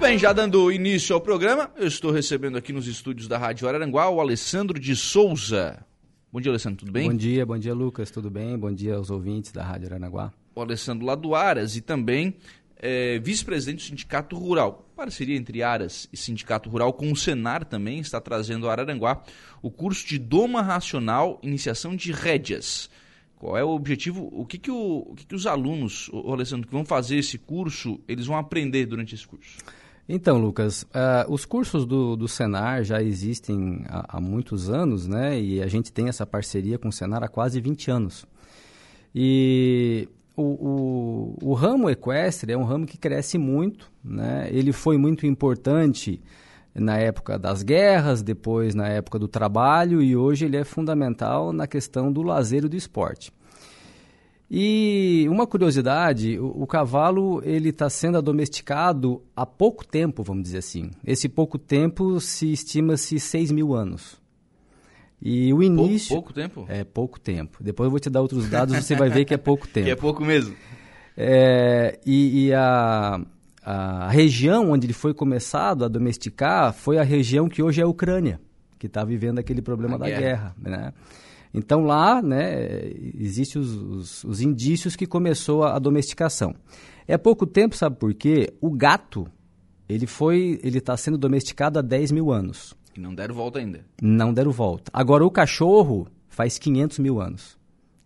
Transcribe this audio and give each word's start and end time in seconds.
bem, 0.00 0.18
já 0.18 0.32
dando 0.32 0.72
início 0.72 1.14
ao 1.14 1.20
programa, 1.20 1.70
eu 1.76 1.86
estou 1.86 2.10
recebendo 2.10 2.56
aqui 2.56 2.72
nos 2.72 2.86
estúdios 2.86 3.28
da 3.28 3.36
Rádio 3.36 3.68
Araranguá 3.68 4.08
o 4.08 4.18
Alessandro 4.18 4.80
de 4.80 4.96
Souza. 4.96 5.84
Bom 6.32 6.40
dia, 6.40 6.50
Alessandro, 6.50 6.78
tudo 6.78 6.90
bem? 6.90 7.10
Bom 7.10 7.16
dia, 7.16 7.44
bom 7.44 7.58
dia, 7.58 7.74
Lucas, 7.74 8.10
tudo 8.10 8.30
bem? 8.30 8.58
Bom 8.58 8.72
dia 8.72 8.94
aos 8.94 9.10
ouvintes 9.10 9.52
da 9.52 9.62
Rádio 9.62 9.88
Aranaguá. 9.88 10.32
O 10.54 10.60
Alessandro 10.62 11.04
lá 11.04 11.14
do 11.14 11.34
Aras 11.34 11.76
e 11.76 11.82
também 11.82 12.34
é, 12.78 13.18
vice-presidente 13.18 13.76
do 13.76 13.82
Sindicato 13.82 14.38
Rural. 14.38 14.90
Parceria 14.96 15.36
entre 15.36 15.62
Aras 15.62 16.08
e 16.10 16.16
Sindicato 16.16 16.70
Rural 16.70 16.94
com 16.94 17.12
o 17.12 17.16
Senar 17.16 17.66
também 17.66 17.98
está 17.98 18.18
trazendo 18.22 18.70
a 18.70 18.72
Araranguá 18.72 19.22
o 19.60 19.70
curso 19.70 20.06
de 20.06 20.18
Doma 20.18 20.62
Racional, 20.62 21.38
Iniciação 21.42 21.94
de 21.94 22.10
Rédeas. 22.10 22.88
Qual 23.36 23.56
é 23.56 23.62
o 23.62 23.68
objetivo? 23.68 24.30
O 24.32 24.46
que, 24.46 24.56
que, 24.56 24.70
o, 24.70 25.06
o 25.10 25.14
que, 25.14 25.26
que 25.26 25.34
os 25.34 25.46
alunos, 25.46 26.08
o 26.10 26.32
Alessandro, 26.32 26.66
que 26.66 26.72
vão 26.72 26.86
fazer 26.86 27.16
esse 27.16 27.36
curso, 27.36 28.00
eles 28.08 28.24
vão 28.24 28.38
aprender 28.38 28.86
durante 28.86 29.14
esse 29.14 29.26
curso? 29.26 29.58
Então, 30.12 30.38
Lucas, 30.38 30.82
uh, 30.82 31.32
os 31.32 31.44
cursos 31.44 31.86
do, 31.86 32.16
do 32.16 32.26
Senar 32.26 32.82
já 32.82 33.00
existem 33.00 33.84
há, 33.88 34.16
há, 34.16 34.20
muitos 34.20 34.68
anos, 34.68 35.06
né? 35.06 35.40
E 35.40 35.62
a 35.62 35.68
gente 35.68 35.92
tem 35.92 36.08
essa 36.08 36.26
parceria 36.26 36.76
com 36.80 36.88
o 36.88 36.92
Senar 36.92 37.22
há 37.22 37.28
quase 37.28 37.60
20 37.60 37.92
anos. 37.92 38.26
E 39.14 40.08
o, 40.36 40.42
o, 40.42 41.50
o 41.50 41.54
ramo 41.54 41.88
equestre 41.88 42.52
é 42.52 42.58
um 42.58 42.64
ramo 42.64 42.86
que 42.86 42.98
cresce 42.98 43.38
muito, 43.38 43.88
né? 44.04 44.48
Ele 44.50 44.72
foi 44.72 44.98
muito 44.98 45.26
importante 45.26 46.20
na 46.74 46.98
época 46.98 47.38
das 47.38 47.62
guerras, 47.62 48.20
depois 48.20 48.74
na 48.74 48.88
época 48.88 49.16
do 49.16 49.28
trabalho 49.28 50.02
e 50.02 50.16
hoje 50.16 50.44
ele 50.44 50.56
é 50.56 50.64
fundamental 50.64 51.52
na 51.52 51.68
questão 51.68 52.12
do 52.12 52.22
lazer 52.22 52.64
e 52.64 52.68
do 52.68 52.76
esporte. 52.76 53.32
E 54.50 55.26
uma 55.28 55.46
curiosidade, 55.46 56.36
o, 56.36 56.62
o 56.62 56.66
cavalo 56.66 57.40
ele 57.44 57.68
está 57.68 57.88
sendo 57.88 58.18
adomesticado 58.18 59.22
há 59.36 59.46
pouco 59.46 59.86
tempo, 59.86 60.24
vamos 60.24 60.42
dizer 60.42 60.58
assim. 60.58 60.90
Esse 61.06 61.28
pouco 61.28 61.56
tempo 61.56 62.18
se 62.20 62.52
estima-se 62.52 63.20
6 63.20 63.52
mil 63.52 63.72
anos. 63.72 64.20
E 65.22 65.52
o 65.54 65.62
início... 65.62 66.08
Pouco, 66.08 66.32
pouco, 66.32 66.32
tempo? 66.32 66.66
É, 66.68 66.82
pouco 66.82 67.20
tempo. 67.20 67.62
Depois 67.62 67.86
eu 67.86 67.90
vou 67.90 68.00
te 68.00 68.10
dar 68.10 68.22
outros 68.22 68.48
dados, 68.48 68.74
você 68.74 68.96
vai 68.96 69.08
ver 69.08 69.24
que 69.24 69.34
é 69.34 69.36
pouco 69.36 69.68
tempo. 69.68 69.84
que 69.86 69.92
é 69.92 69.96
pouco 69.96 70.24
mesmo. 70.24 70.56
É, 71.16 72.00
e, 72.04 72.46
e 72.46 72.54
a, 72.54 73.20
a 73.62 74.08
região 74.08 74.72
onde 74.72 74.86
ele 74.86 74.92
foi 74.92 75.14
começado 75.14 75.84
a 75.84 75.88
domesticar 75.88 76.72
foi 76.72 76.98
a 76.98 77.04
região 77.04 77.48
que 77.48 77.62
hoje 77.62 77.80
é 77.80 77.84
a 77.84 77.86
Ucrânia, 77.86 78.40
que 78.78 78.86
está 78.86 79.04
vivendo 79.04 79.38
aquele 79.38 79.62
problema 79.62 79.94
a 79.94 79.98
da 79.98 80.06
guerra, 80.06 80.20
guerra 80.20 80.54
né? 80.58 80.92
Então 81.52 81.82
lá, 81.82 82.22
né, 82.22 82.90
existem 83.18 83.60
os, 83.60 83.74
os, 83.74 84.24
os, 84.24 84.40
indícios 84.40 84.94
que 84.94 85.06
começou 85.06 85.64
a, 85.64 85.74
a, 85.74 85.78
domesticação. 85.78 86.54
É 87.08 87.18
pouco 87.18 87.46
tempo, 87.46 87.76
sabe 87.76 87.96
por 87.96 88.14
quê? 88.14 88.52
O 88.60 88.70
gato, 88.70 89.26
ele 89.88 90.06
foi, 90.06 90.60
ele 90.62 90.78
está 90.78 90.96
sendo 90.96 91.18
domesticado 91.18 91.78
há 91.78 91.82
10 91.82 92.12
mil 92.12 92.30
anos. 92.30 92.74
E 92.96 93.00
não 93.00 93.14
deram 93.14 93.34
volta 93.34 93.58
ainda. 93.58 93.84
Não 94.00 94.32
deram 94.32 94.52
volta. 94.52 94.90
Agora 94.94 95.24
o 95.24 95.30
cachorro 95.30 96.06
faz 96.28 96.56
500 96.56 97.00
mil 97.00 97.20
anos, 97.20 97.58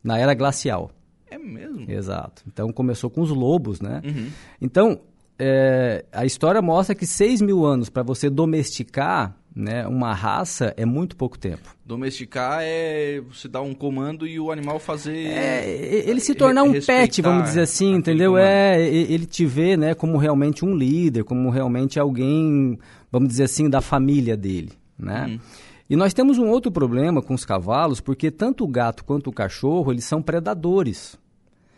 na 0.03 0.19
era 0.19 0.33
glacial. 0.35 0.91
É 1.27 1.37
mesmo? 1.37 1.91
Exato. 1.91 2.43
Então 2.47 2.73
começou 2.73 3.11
com 3.11 3.21
os 3.21 3.31
lobos, 3.31 3.81
né? 3.81 4.01
Uhum. 4.05 4.29
Então 4.61 5.01
é, 5.39 6.05
a 6.13 6.25
história 6.25 6.63
mostra 6.63 6.95
que 6.95 7.07
6 7.07 7.43
mil 7.43 7.65
anos 7.67 7.91
para 7.91 8.03
você 8.03 8.31
domesticar 8.31 9.37
né, 9.55 9.87
uma 9.87 10.13
raça 10.13 10.75
é 10.77 10.85
muito 10.85 11.17
pouco 11.17 11.39
tempo. 11.39 11.75
Domesticar 11.87 12.59
é 12.63 13.21
você 13.21 13.47
dar 13.47 13.63
um 13.63 13.73
comando 13.73 14.27
e 14.27 14.41
o 14.41 14.51
animal 14.51 14.81
fazer. 14.81 15.29
É, 15.29 15.69
ele 16.09 16.19
se 16.21 16.35
tornar 16.35 16.65
um 16.65 16.73
pet, 16.73 17.23
vamos 17.23 17.45
dizer 17.45 17.61
assim, 17.61 17.95
entendeu? 17.95 18.37
É, 18.37 18.83
ele 18.83 19.27
te 19.27 19.47
vê 19.47 19.77
né, 19.77 19.95
como 19.95 20.19
realmente 20.19 20.65
um 20.65 20.75
líder, 20.75 21.23
como 21.23 21.51
realmente 21.51 22.01
alguém, 22.01 22.79
vamos 23.13 23.29
dizer 23.29 23.45
assim, 23.45 23.71
da 23.71 23.81
família 23.81 24.37
dele. 24.37 24.73
Né? 24.99 25.27
Uhum. 25.27 25.41
E 25.89 25.97
nós 25.97 26.13
temos 26.13 26.39
um 26.39 26.49
outro 26.49 26.73
problema 26.73 27.23
com 27.23 27.35
os 27.35 27.45
cavalos, 27.45 28.01
porque 28.01 28.31
tanto 28.31 28.65
o 28.65 28.69
gato 28.69 29.05
quanto 29.05 29.29
o 29.29 29.33
cachorro, 29.33 29.93
eles 29.93 30.05
são 30.05 30.21
predadores. 30.21 31.17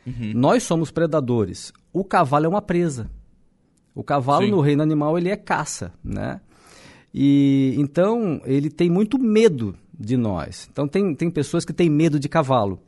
Uhum. 0.07 0.33
Nós 0.35 0.63
somos 0.63 0.91
predadores. 0.91 1.73
O 1.93 2.05
cavalo 2.05 2.47
é 2.47 2.49
uma 2.49 2.63
presa. 2.63 3.11
O 3.95 4.05
cavalo 4.05 4.45
Sim. 4.45 4.51
no 4.53 4.61
reino 4.61 4.83
animal 4.83 5.19
ele 5.19 5.29
é 5.29 5.37
caça, 5.37 5.93
né? 6.05 6.41
E 7.19 7.75
então 7.79 8.43
ele 8.45 8.69
tem 8.69 8.91
muito 8.91 9.19
medo 9.19 9.75
de 9.99 10.19
nós. 10.19 10.69
Então 10.71 10.87
tem, 10.87 11.15
tem 11.15 11.31
pessoas 11.31 11.65
que 11.65 11.73
têm 11.73 11.89
medo 11.89 12.21
de 12.21 12.29
cavalo. 12.29 12.79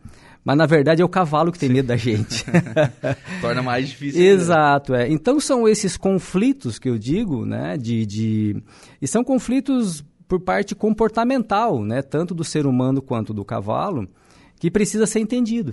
Mas 0.44 0.58
na 0.58 0.66
verdade 0.66 1.00
é 1.00 1.04
o 1.04 1.08
cavalo 1.08 1.50
que 1.50 1.58
tem 1.58 1.70
Sim. 1.70 1.76
medo 1.76 1.86
da 1.86 1.96
gente. 1.96 2.44
Torna 3.40 3.62
mais 3.62 3.88
difícil. 3.88 4.22
Exato, 4.22 4.94
é. 4.94 5.10
Então 5.10 5.40
são 5.40 5.66
esses 5.66 5.96
conflitos 5.96 6.78
que 6.78 6.90
eu 6.90 6.98
digo, 6.98 7.46
né? 7.46 7.78
De, 7.78 8.04
de... 8.04 8.62
E 9.00 9.08
são 9.08 9.24
conflitos 9.24 10.04
por 10.28 10.40
parte 10.40 10.74
comportamental, 10.74 11.82
né? 11.82 12.02
Tanto 12.02 12.34
do 12.34 12.44
ser 12.44 12.66
humano 12.66 13.00
quanto 13.00 13.32
do 13.32 13.46
cavalo, 13.46 14.06
que 14.60 14.70
precisa 14.70 15.06
ser 15.06 15.20
entendido. 15.20 15.72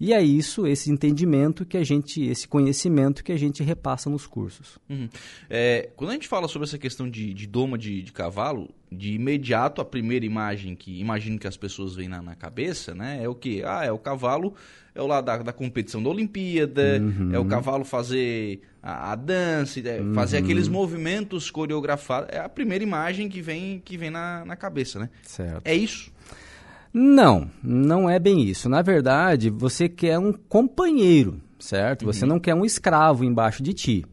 E 0.00 0.14
é 0.14 0.22
isso, 0.22 0.66
esse 0.66 0.90
entendimento 0.90 1.66
que 1.66 1.76
a 1.76 1.84
gente, 1.84 2.24
esse 2.24 2.48
conhecimento 2.48 3.22
que 3.22 3.30
a 3.30 3.36
gente 3.36 3.62
repassa 3.62 4.08
nos 4.08 4.26
cursos. 4.26 4.78
Uhum. 4.88 5.10
É, 5.48 5.90
quando 5.94 6.10
a 6.10 6.12
gente 6.14 6.26
fala 6.26 6.48
sobre 6.48 6.66
essa 6.66 6.78
questão 6.78 7.08
de, 7.08 7.34
de 7.34 7.46
doma 7.46 7.76
de, 7.76 8.00
de, 8.00 8.10
cavalo, 8.10 8.70
de 8.90 9.12
imediato 9.12 9.82
a 9.82 9.84
primeira 9.84 10.24
imagem 10.24 10.74
que 10.74 10.98
imagino 10.98 11.38
que 11.38 11.46
as 11.46 11.56
pessoas 11.56 11.94
veem 11.94 12.08
na, 12.08 12.22
na 12.22 12.34
cabeça, 12.34 12.94
né? 12.94 13.22
É 13.22 13.28
o 13.28 13.34
que? 13.34 13.62
Ah, 13.62 13.84
é 13.84 13.92
o 13.92 13.98
cavalo, 13.98 14.54
é 14.94 15.02
o 15.02 15.06
lá 15.06 15.20
da, 15.20 15.36
da 15.36 15.52
competição 15.52 16.02
da 16.02 16.08
Olimpíada, 16.08 16.98
uhum. 16.98 17.34
é 17.34 17.38
o 17.38 17.44
cavalo 17.44 17.84
fazer 17.84 18.62
a, 18.82 19.12
a 19.12 19.14
dança, 19.14 19.80
é, 19.80 20.00
uhum. 20.00 20.14
fazer 20.14 20.38
aqueles 20.38 20.66
movimentos 20.66 21.50
coreografados. 21.50 22.30
É 22.32 22.38
a 22.38 22.48
primeira 22.48 22.82
imagem 22.82 23.28
que 23.28 23.42
vem, 23.42 23.82
que 23.84 23.98
vem 23.98 24.08
na, 24.08 24.46
na 24.46 24.56
cabeça, 24.56 24.98
né? 24.98 25.10
Certo. 25.24 25.60
É 25.66 25.74
isso. 25.74 26.10
Não, 26.92 27.48
não 27.62 28.10
é 28.10 28.18
bem 28.18 28.42
isso. 28.42 28.68
Na 28.68 28.82
verdade, 28.82 29.48
você 29.48 29.88
quer 29.88 30.18
um 30.18 30.32
companheiro, 30.32 31.40
certo? 31.58 32.02
Uhum. 32.02 32.12
Você 32.12 32.26
não 32.26 32.40
quer 32.40 32.54
um 32.54 32.64
escravo 32.64 33.24
embaixo 33.24 33.62
de 33.62 33.72
ti. 33.72 34.04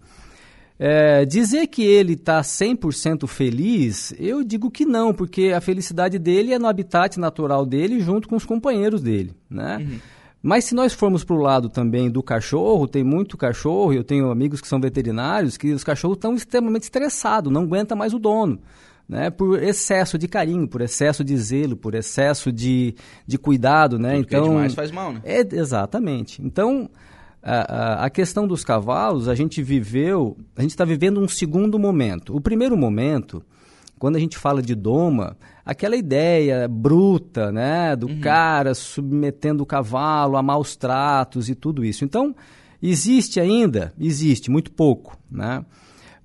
É, 0.79 1.25
dizer 1.25 1.65
que 1.67 1.83
ele 1.83 2.13
está 2.13 2.39
100% 2.41 3.25
feliz, 3.25 4.13
eu 4.19 4.43
digo 4.43 4.69
que 4.69 4.85
não, 4.85 5.11
porque 5.11 5.51
a 5.55 5.59
felicidade 5.59 6.19
dele 6.19 6.53
é 6.53 6.59
no 6.59 6.67
habitat 6.67 7.19
natural 7.19 7.65
dele 7.65 7.99
junto 7.99 8.29
com 8.29 8.35
os 8.35 8.45
companheiros 8.45 9.01
dele, 9.01 9.33
né? 9.49 9.77
Uhum. 9.77 9.99
Mas 10.43 10.65
se 10.65 10.75
nós 10.75 10.93
formos 10.93 11.23
para 11.23 11.35
o 11.35 11.41
lado 11.41 11.67
também 11.67 12.11
do 12.11 12.21
cachorro, 12.21 12.87
tem 12.87 13.03
muito 13.03 13.35
cachorro, 13.35 13.91
eu 13.91 14.03
tenho 14.03 14.29
amigos 14.29 14.61
que 14.61 14.67
são 14.67 14.79
veterinários, 14.79 15.57
que 15.57 15.73
os 15.73 15.83
cachorros 15.83 16.17
estão 16.17 16.35
extremamente 16.35 16.83
estressados, 16.83 17.51
não 17.51 17.63
aguenta 17.63 17.95
mais 17.95 18.13
o 18.13 18.19
dono 18.19 18.59
né, 19.07 19.29
por 19.29 19.61
excesso 19.61 20.17
de 20.17 20.27
carinho, 20.27 20.67
por 20.67 20.81
excesso 20.81 21.23
de 21.23 21.37
zelo, 21.37 21.77
por 21.77 21.95
excesso 21.95 22.51
de, 22.51 22.95
de 23.25 23.37
cuidado, 23.37 23.97
né? 23.97 24.15
Tudo 24.15 24.25
então 24.25 24.43
que 24.43 24.47
é 24.47 24.49
demais 24.49 24.73
faz 24.73 24.91
mal, 24.91 25.13
né? 25.13 25.21
É, 25.23 25.39
exatamente. 25.55 26.41
Então 26.41 26.89
a, 27.41 28.05
a, 28.05 28.09
questão 28.09 28.45
dos 28.45 28.65
cavalos, 28.65 29.29
a 29.29 29.35
gente 29.35 29.63
viveu, 29.63 30.35
a 30.55 30.61
gente 30.61 30.71
está 30.71 30.83
vivendo 30.83 31.21
um 31.21 31.27
segundo 31.27 31.79
momento. 31.79 32.35
O 32.35 32.41
primeiro 32.41 32.75
momento, 32.75 33.41
quando 33.97 34.17
a 34.17 34.19
gente 34.19 34.37
fala 34.37 34.61
de 34.61 34.75
doma, 34.75 35.37
aquela 35.65 35.95
ideia 35.95 36.67
bruta, 36.67 37.49
né, 37.51 37.95
do 37.95 38.07
uhum. 38.07 38.19
cara 38.19 38.73
submetendo 38.73 39.63
o 39.63 39.65
cavalo 39.65 40.35
a 40.35 40.43
maus 40.43 40.75
tratos 40.75 41.47
e 41.47 41.55
tudo 41.55 41.85
isso. 41.85 42.03
Então 42.03 42.35
existe 42.81 43.39
ainda, 43.39 43.93
existe 43.97 44.51
muito 44.51 44.71
pouco, 44.71 45.17
né? 45.31 45.63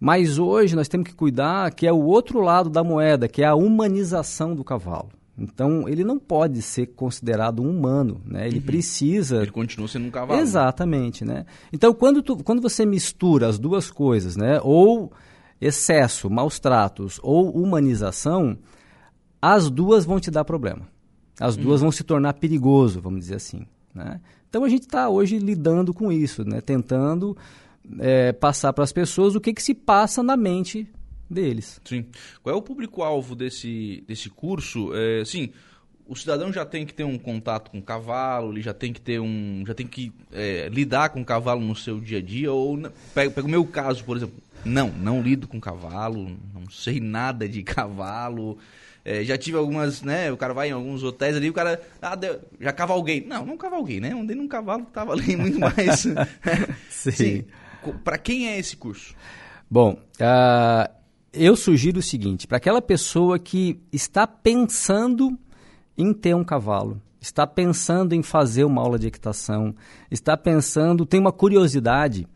Mas 0.04 0.36
hoje 0.36 0.74
nós 0.74 0.88
temos 0.88 1.06
que 1.06 1.14
cuidar 1.14 1.72
que 1.72 1.86
é 1.86 1.92
o 1.92 2.00
outro 2.00 2.40
lado 2.40 2.68
da 2.68 2.82
moeda, 2.82 3.28
que 3.28 3.40
é 3.40 3.46
a 3.46 3.54
humanização 3.54 4.52
do 4.52 4.64
cavalo. 4.64 5.10
Então, 5.38 5.88
ele 5.88 6.02
não 6.02 6.18
pode 6.18 6.60
ser 6.60 6.86
considerado 6.86 7.62
um 7.62 7.70
humano, 7.70 8.20
né? 8.24 8.48
Ele 8.48 8.58
uhum. 8.58 8.64
precisa... 8.64 9.42
Ele 9.42 9.52
continua 9.52 9.86
sendo 9.86 10.06
um 10.08 10.10
cavalo. 10.10 10.40
Exatamente, 10.40 11.24
né? 11.24 11.46
Então, 11.72 11.94
quando, 11.94 12.20
tu, 12.20 12.36
quando 12.42 12.60
você 12.60 12.84
mistura 12.84 13.46
as 13.46 13.60
duas 13.60 13.92
coisas, 13.92 14.36
né? 14.36 14.58
Ou 14.64 15.12
excesso, 15.60 16.28
maus 16.28 16.58
tratos, 16.58 17.20
ou 17.22 17.52
humanização, 17.52 18.58
as 19.40 19.70
duas 19.70 20.04
vão 20.04 20.18
te 20.18 20.32
dar 20.32 20.44
problema. 20.44 20.82
As 21.38 21.56
duas 21.56 21.80
uhum. 21.80 21.86
vão 21.86 21.92
se 21.92 22.02
tornar 22.02 22.32
perigoso, 22.34 23.00
vamos 23.00 23.20
dizer 23.20 23.36
assim, 23.36 23.64
né? 23.94 24.20
Então, 24.48 24.64
a 24.64 24.68
gente 24.68 24.82
está 24.82 25.08
hoje 25.08 25.38
lidando 25.38 25.94
com 25.94 26.10
isso, 26.10 26.42
né? 26.44 26.60
Tentando 26.60 27.36
é, 27.98 28.32
passar 28.32 28.72
para 28.72 28.84
as 28.84 28.92
pessoas 28.92 29.34
o 29.34 29.40
que, 29.40 29.52
que 29.52 29.62
se 29.62 29.74
passa 29.74 30.22
na 30.22 30.36
mente 30.36 30.88
deles. 31.28 31.80
Sim. 31.84 32.06
Qual 32.42 32.54
é 32.54 32.58
o 32.58 32.62
público-alvo 32.62 33.34
desse, 33.34 34.04
desse 34.06 34.28
curso? 34.28 34.90
É, 34.94 35.24
sim, 35.24 35.50
o 36.06 36.14
cidadão 36.14 36.52
já 36.52 36.64
tem 36.64 36.84
que 36.84 36.92
ter 36.92 37.04
um 37.04 37.18
contato 37.18 37.70
com 37.70 37.78
o 37.78 37.82
cavalo, 37.82 38.52
ele 38.52 38.60
já 38.60 38.74
tem 38.74 38.92
que 38.92 39.00
ter 39.00 39.20
um. 39.20 39.64
já 39.66 39.74
tem 39.74 39.86
que 39.86 40.12
é, 40.32 40.68
lidar 40.68 41.10
com 41.10 41.22
o 41.22 41.24
cavalo 41.24 41.60
no 41.60 41.74
seu 41.74 42.00
dia 42.00 42.18
a 42.18 42.22
dia, 42.22 42.52
ou 42.52 42.78
pega, 43.14 43.30
pega 43.30 43.46
o 43.46 43.50
meu 43.50 43.64
caso, 43.64 44.04
por 44.04 44.16
exemplo. 44.16 44.36
Não, 44.64 44.90
não 44.90 45.20
lido 45.20 45.48
com 45.48 45.60
cavalo, 45.60 46.36
não 46.54 46.70
sei 46.70 47.00
nada 47.00 47.48
de 47.48 47.62
cavalo. 47.64 48.58
É, 49.04 49.24
já 49.24 49.36
tive 49.36 49.56
algumas, 49.56 50.00
né? 50.02 50.30
O 50.30 50.36
cara 50.36 50.54
vai 50.54 50.68
em 50.68 50.72
alguns 50.72 51.02
hotéis 51.02 51.36
ali, 51.36 51.50
o 51.50 51.52
cara. 51.52 51.80
Ah, 52.00 52.16
já 52.60 52.72
cavalguei. 52.72 53.24
Não, 53.26 53.44
não 53.44 53.56
cavalguei, 53.56 53.98
né? 53.98 54.12
Andei 54.12 54.36
num 54.36 54.46
cavalo 54.46 54.86
que 54.86 54.92
tava 54.92 55.12
ali 55.12 55.36
muito 55.36 55.58
mais. 55.58 56.06
Sim. 56.88 57.10
Sim. 57.10 57.44
Para 58.04 58.18
quem 58.18 58.48
é 58.48 58.58
esse 58.58 58.76
curso? 58.76 59.14
Bom, 59.70 59.92
uh, 59.92 60.92
eu 61.32 61.56
sugiro 61.56 61.98
o 61.98 62.02
seguinte: 62.02 62.46
para 62.46 62.58
aquela 62.58 62.82
pessoa 62.82 63.38
que 63.38 63.80
está 63.92 64.26
pensando 64.26 65.38
em 65.96 66.12
ter 66.12 66.34
um 66.34 66.44
cavalo, 66.44 67.00
está 67.20 67.46
pensando 67.46 68.14
em 68.14 68.22
fazer 68.22 68.64
uma 68.64 68.82
aula 68.82 68.98
de 68.98 69.06
equitação, 69.06 69.74
está 70.10 70.36
pensando, 70.36 71.06
tem 71.06 71.20
uma 71.20 71.32
curiosidade, 71.32 72.26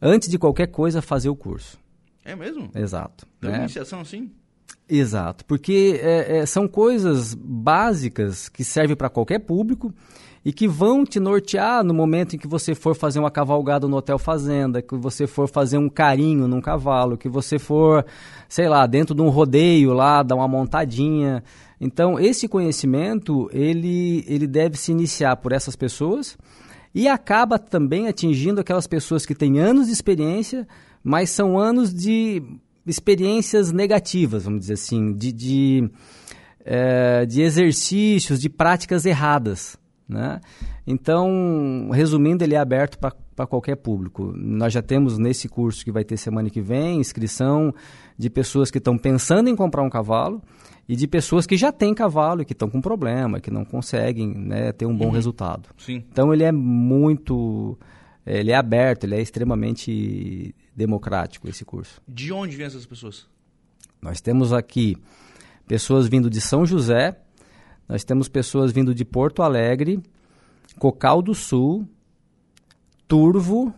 antes 0.00 0.28
de 0.28 0.38
qualquer 0.38 0.68
coisa, 0.68 1.02
fazer 1.02 1.28
o 1.28 1.36
curso. 1.36 1.78
É 2.24 2.34
mesmo? 2.34 2.70
Exato. 2.74 3.26
Tem 3.40 3.50
né? 3.50 3.58
uma 3.58 3.64
iniciação 3.64 4.00
assim? 4.00 4.30
Exato, 4.88 5.44
porque 5.44 6.00
é, 6.02 6.38
é, 6.38 6.46
são 6.46 6.66
coisas 6.66 7.34
básicas 7.34 8.48
que 8.48 8.64
servem 8.64 8.96
para 8.96 9.08
qualquer 9.08 9.38
público 9.38 9.94
e 10.44 10.52
que 10.52 10.66
vão 10.66 11.04
te 11.04 11.20
nortear 11.20 11.84
no 11.84 11.92
momento 11.92 12.34
em 12.34 12.38
que 12.38 12.48
você 12.48 12.74
for 12.74 12.94
fazer 12.94 13.18
uma 13.18 13.30
cavalgada 13.30 13.86
no 13.86 13.96
hotel 13.96 14.18
fazenda, 14.18 14.80
que 14.80 14.96
você 14.96 15.26
for 15.26 15.48
fazer 15.48 15.76
um 15.76 15.88
carinho 15.88 16.48
num 16.48 16.60
cavalo, 16.60 17.18
que 17.18 17.28
você 17.28 17.58
for, 17.58 18.04
sei 18.48 18.68
lá, 18.68 18.86
dentro 18.86 19.14
de 19.14 19.20
um 19.20 19.28
rodeio 19.28 19.92
lá, 19.92 20.22
dar 20.22 20.36
uma 20.36 20.48
montadinha. 20.48 21.42
Então, 21.78 22.18
esse 22.18 22.48
conhecimento, 22.48 23.50
ele, 23.52 24.24
ele 24.26 24.46
deve 24.46 24.78
se 24.78 24.92
iniciar 24.92 25.36
por 25.36 25.52
essas 25.52 25.76
pessoas 25.76 26.38
e 26.94 27.06
acaba 27.06 27.58
também 27.58 28.08
atingindo 28.08 28.60
aquelas 28.60 28.86
pessoas 28.86 29.26
que 29.26 29.34
têm 29.34 29.58
anos 29.58 29.86
de 29.88 29.92
experiência, 29.92 30.66
mas 31.04 31.30
são 31.30 31.58
anos 31.58 31.92
de 31.92 32.42
experiências 32.86 33.72
negativas, 33.72 34.44
vamos 34.44 34.60
dizer 34.60 34.74
assim, 34.74 35.12
de, 35.12 35.32
de, 35.32 35.90
é, 36.64 37.26
de 37.26 37.42
exercícios, 37.42 38.40
de 38.40 38.48
práticas 38.48 39.04
erradas. 39.04 39.78
Né? 40.10 40.40
Então, 40.84 41.88
resumindo, 41.92 42.42
ele 42.42 42.56
é 42.56 42.58
aberto 42.58 42.98
para 42.98 43.46
qualquer 43.46 43.76
público. 43.76 44.32
Nós 44.36 44.72
já 44.72 44.82
temos 44.82 45.18
nesse 45.18 45.48
curso 45.48 45.84
que 45.84 45.92
vai 45.92 46.02
ter 46.02 46.16
semana 46.16 46.50
que 46.50 46.60
vem 46.60 46.98
inscrição 46.98 47.72
de 48.18 48.28
pessoas 48.28 48.72
que 48.72 48.78
estão 48.78 48.98
pensando 48.98 49.48
em 49.48 49.54
comprar 49.54 49.84
um 49.84 49.88
cavalo 49.88 50.42
e 50.88 50.96
de 50.96 51.06
pessoas 51.06 51.46
que 51.46 51.56
já 51.56 51.70
têm 51.70 51.94
cavalo 51.94 52.42
e 52.42 52.44
que 52.44 52.52
estão 52.52 52.68
com 52.68 52.80
problema, 52.80 53.38
que 53.38 53.52
não 53.52 53.64
conseguem 53.64 54.34
né, 54.34 54.72
ter 54.72 54.84
um 54.84 54.96
bom 54.96 55.06
uhum. 55.06 55.10
resultado. 55.12 55.68
Sim. 55.78 56.04
Então, 56.10 56.34
ele 56.34 56.42
é 56.42 56.50
muito. 56.50 57.78
Ele 58.26 58.50
é 58.50 58.56
aberto, 58.56 59.04
ele 59.04 59.14
é 59.14 59.20
extremamente 59.20 60.52
democrático 60.74 61.48
esse 61.48 61.64
curso. 61.64 62.02
De 62.06 62.32
onde 62.32 62.56
vêm 62.56 62.66
essas 62.66 62.84
pessoas? 62.84 63.28
Nós 64.02 64.20
temos 64.20 64.52
aqui 64.52 64.96
pessoas 65.68 66.08
vindo 66.08 66.28
de 66.28 66.40
São 66.40 66.66
José, 66.66 67.16
nós 67.90 68.04
temos 68.04 68.28
pessoas 68.28 68.70
vindo 68.70 68.94
de 68.94 69.04
Porto 69.04 69.42
Alegre, 69.42 70.00
Cocal 70.78 71.20
do 71.20 71.34
Sul, 71.34 71.88
Turvo. 73.08 73.74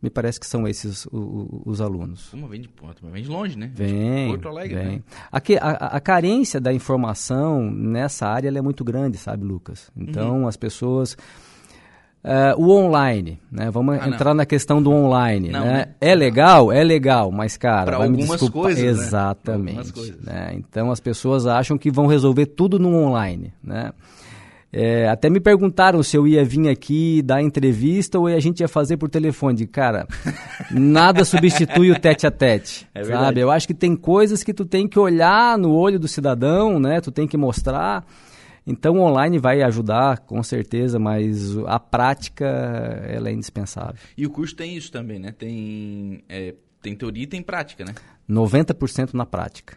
Me 0.00 0.08
parece 0.08 0.38
que 0.38 0.46
são 0.46 0.64
esses 0.68 1.06
os, 1.06 1.48
os 1.66 1.80
alunos. 1.80 2.32
Uma 2.32 2.46
vem 2.46 2.60
de 2.60 2.68
Porto, 2.68 3.04
vem 3.04 3.24
de 3.24 3.28
longe, 3.28 3.58
né? 3.58 3.68
Vem. 3.74 4.26
De 4.26 4.30
Porto 4.30 4.48
Alegre. 4.48 4.76
Vem. 4.76 4.96
Né? 4.98 5.02
Aqui, 5.32 5.56
a, 5.56 5.70
a, 5.70 6.00
carência 6.00 6.60
da 6.60 6.72
informação 6.72 7.68
nessa 7.68 8.28
área 8.28 8.48
é 8.48 8.62
muito 8.62 8.84
grande, 8.84 9.18
sabe, 9.18 9.44
Lucas? 9.44 9.90
Então 9.96 10.42
uhum. 10.42 10.46
as 10.46 10.56
pessoas 10.56 11.16
Uh, 12.24 12.58
o 12.58 12.70
online, 12.70 13.38
né? 13.52 13.70
Vamos 13.70 13.98
ah, 14.00 14.08
entrar 14.08 14.32
na 14.32 14.46
questão 14.46 14.82
do 14.82 14.90
online, 14.90 15.50
não, 15.50 15.60
né? 15.60 15.72
né? 15.72 15.86
É 16.00 16.14
legal? 16.14 16.72
É 16.72 16.82
legal, 16.82 17.30
mas, 17.30 17.58
cara... 17.58 17.84
Para 17.84 17.96
algumas 17.96 18.48
coisas, 18.48 18.82
né? 18.82 18.90
Exatamente. 18.90 19.76
Né? 19.76 19.92
Coisas. 19.92 20.20
Né? 20.22 20.54
Então, 20.54 20.90
as 20.90 21.00
pessoas 21.00 21.46
acham 21.46 21.76
que 21.76 21.90
vão 21.90 22.06
resolver 22.06 22.46
tudo 22.46 22.78
no 22.78 22.96
online, 22.96 23.52
né? 23.62 23.92
É, 24.72 25.06
até 25.06 25.28
me 25.28 25.38
perguntaram 25.38 26.02
se 26.02 26.16
eu 26.16 26.26
ia 26.26 26.42
vir 26.42 26.66
aqui 26.70 27.20
dar 27.22 27.42
entrevista 27.42 28.18
ou 28.18 28.26
a 28.26 28.40
gente 28.40 28.60
ia 28.60 28.68
fazer 28.68 28.96
por 28.96 29.10
telefone. 29.10 29.66
Cara, 29.66 30.06
nada 30.72 31.26
substitui 31.26 31.90
o 31.90 32.00
tete 32.00 32.26
a 32.26 32.30
tete, 32.30 32.88
é 32.94 33.04
sabe? 33.04 33.40
Eu 33.40 33.50
acho 33.50 33.66
que 33.66 33.74
tem 33.74 33.94
coisas 33.94 34.42
que 34.42 34.54
tu 34.54 34.64
tem 34.64 34.88
que 34.88 34.98
olhar 34.98 35.58
no 35.58 35.74
olho 35.74 35.98
do 36.00 36.08
cidadão, 36.08 36.80
né? 36.80 37.02
Tu 37.02 37.12
tem 37.12 37.28
que 37.28 37.36
mostrar... 37.36 38.02
Então, 38.66 38.94
o 38.94 39.00
online 39.00 39.38
vai 39.38 39.62
ajudar, 39.62 40.20
com 40.20 40.42
certeza, 40.42 40.98
mas 40.98 41.56
a 41.66 41.78
prática 41.78 42.46
ela 43.06 43.28
é 43.28 43.32
indispensável. 43.32 44.00
E 44.16 44.26
o 44.26 44.30
curso 44.30 44.56
tem 44.56 44.76
isso 44.76 44.90
também, 44.90 45.18
né? 45.18 45.32
Tem, 45.32 46.24
é, 46.28 46.54
tem 46.80 46.96
teoria 46.96 47.24
e 47.24 47.26
tem 47.26 47.42
prática, 47.42 47.84
né? 47.84 47.94
90% 48.28 49.12
na 49.12 49.26
prática. 49.26 49.76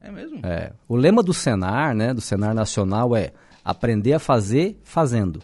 É 0.00 0.10
mesmo? 0.10 0.40
É. 0.44 0.72
O 0.88 0.96
lema 0.96 1.22
do 1.22 1.32
Senar, 1.32 1.94
né, 1.94 2.14
do 2.14 2.20
Senar 2.20 2.54
Nacional 2.54 3.14
é 3.14 3.32
aprender 3.64 4.14
a 4.14 4.18
fazer 4.18 4.78
fazendo. 4.82 5.42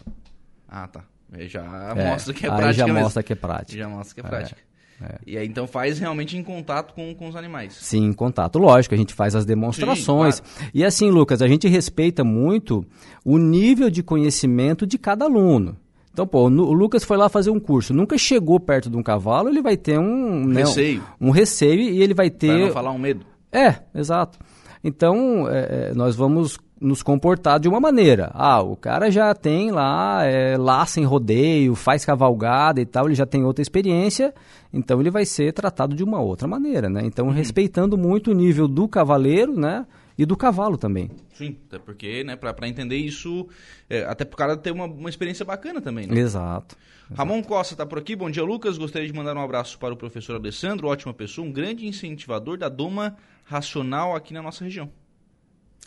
Ah, 0.67 0.87
tá. 0.87 1.03
Já 1.41 1.93
é, 1.95 2.09
mostra 2.09 2.33
que 2.33 2.45
é 2.45 2.49
prática. 2.49 2.73
já 2.73 2.85
mesmo. 2.85 2.99
mostra 3.01 3.23
que 3.23 3.33
é 3.33 3.35
prática. 3.35 3.77
Já 3.77 3.89
mostra 3.89 4.15
que 4.15 4.19
é 4.21 4.29
prática. 4.29 4.61
É. 5.01 5.19
E 5.25 5.37
aí 5.37 5.47
então 5.47 5.67
faz 5.67 5.99
realmente 5.99 6.35
em 6.35 6.43
contato 6.43 6.93
com, 6.93 7.13
com 7.13 7.27
os 7.27 7.35
animais. 7.35 7.73
Sim, 7.73 8.05
em 8.05 8.13
contato. 8.13 8.57
Lógico, 8.57 8.95
a 8.95 8.97
gente 8.97 9.13
faz 9.13 9.35
as 9.35 9.45
demonstrações. 9.45 10.35
Sim, 10.35 10.41
claro. 10.41 10.71
E 10.73 10.83
assim, 10.83 11.09
Lucas, 11.09 11.41
a 11.41 11.47
gente 11.47 11.67
respeita 11.67 12.23
muito 12.23 12.85
o 13.23 13.37
nível 13.37 13.89
de 13.89 14.01
conhecimento 14.01 14.87
de 14.87 14.97
cada 14.97 15.25
aluno. 15.25 15.77
Então, 16.11 16.25
pô, 16.25 16.45
o 16.45 16.73
Lucas 16.73 17.03
foi 17.03 17.15
lá 17.15 17.29
fazer 17.29 17.51
um 17.51 17.59
curso, 17.59 17.93
nunca 17.93 18.17
chegou 18.17 18.59
perto 18.59 18.89
de 18.89 18.97
um 18.97 19.03
cavalo, 19.03 19.49
ele 19.49 19.61
vai 19.61 19.77
ter 19.77 19.99
um, 19.99 20.47
né, 20.47 20.61
receio. 20.61 21.03
Um, 21.21 21.27
um, 21.27 21.29
receio 21.29 21.79
e 21.79 22.01
ele 22.01 22.15
vai 22.15 22.31
ter. 22.31 22.47
Para 22.47 22.57
não 22.57 22.71
falar 22.71 22.91
um 22.91 22.97
medo. 22.97 23.23
É, 23.51 23.75
exato. 23.93 24.39
Então, 24.83 25.47
é, 25.47 25.89
é 25.89 25.93
nós 25.93 26.15
vamos 26.15 26.57
nos 26.79 27.01
comportar 27.01 27.59
de 27.59 27.67
uma 27.67 27.79
maneira. 27.79 28.31
Ah, 28.33 28.61
o 28.61 28.75
cara 28.75 29.09
já 29.11 29.33
tem 29.33 29.71
lá, 29.71 30.23
é, 30.25 30.57
laça 30.57 30.99
em 30.99 31.03
rodeio, 31.03 31.75
faz 31.75 32.05
cavalgada 32.05 32.79
e 32.79 32.85
tal, 32.85 33.05
ele 33.07 33.15
já 33.15 33.25
tem 33.25 33.43
outra 33.43 33.61
experiência, 33.61 34.33
então 34.71 34.99
ele 34.99 35.09
vai 35.09 35.25
ser 35.25 35.53
tratado 35.53 35.95
de 35.95 36.03
uma 36.03 36.21
outra 36.21 36.47
maneira, 36.47 36.89
né? 36.89 37.01
Então, 37.03 37.27
uhum. 37.27 37.33
respeitando 37.33 37.97
muito 37.97 38.31
o 38.31 38.33
nível 38.33 38.67
do 38.67 38.87
cavaleiro, 38.87 39.59
né? 39.59 39.85
E 40.17 40.25
do 40.25 40.35
cavalo 40.35 40.77
também. 40.77 41.11
Sim, 41.33 41.55
até 41.67 41.77
porque, 41.77 42.23
né, 42.23 42.35
para 42.35 42.67
entender 42.67 42.95
isso, 42.95 43.47
é, 43.87 44.03
até 44.05 44.25
para 44.25 44.33
o 44.33 44.37
cara 44.37 44.57
ter 44.57 44.71
uma, 44.71 44.85
uma 44.85 45.09
experiência 45.09 45.45
bacana 45.45 45.79
também, 45.79 46.07
né? 46.07 46.17
Exato. 46.17 46.75
Ramon 47.15 47.43
Costa 47.43 47.75
está 47.75 47.85
por 47.85 47.99
aqui. 47.99 48.15
Bom 48.15 48.29
dia, 48.29 48.43
Lucas. 48.43 48.77
Gostaria 48.79 49.07
de 49.07 49.13
mandar 49.13 49.37
um 49.37 49.41
abraço 49.41 49.77
para 49.77 49.93
o 49.93 49.97
professor 49.97 50.35
Alessandro, 50.35 50.87
ótima 50.87 51.13
pessoa, 51.13 51.47
um 51.47 51.51
grande 51.51 51.85
incentivador 51.85 52.57
da 52.57 52.67
doma 52.67 53.15
racional 53.43 54.15
aqui 54.15 54.33
na 54.33 54.41
nossa 54.41 54.63
região. 54.63 54.89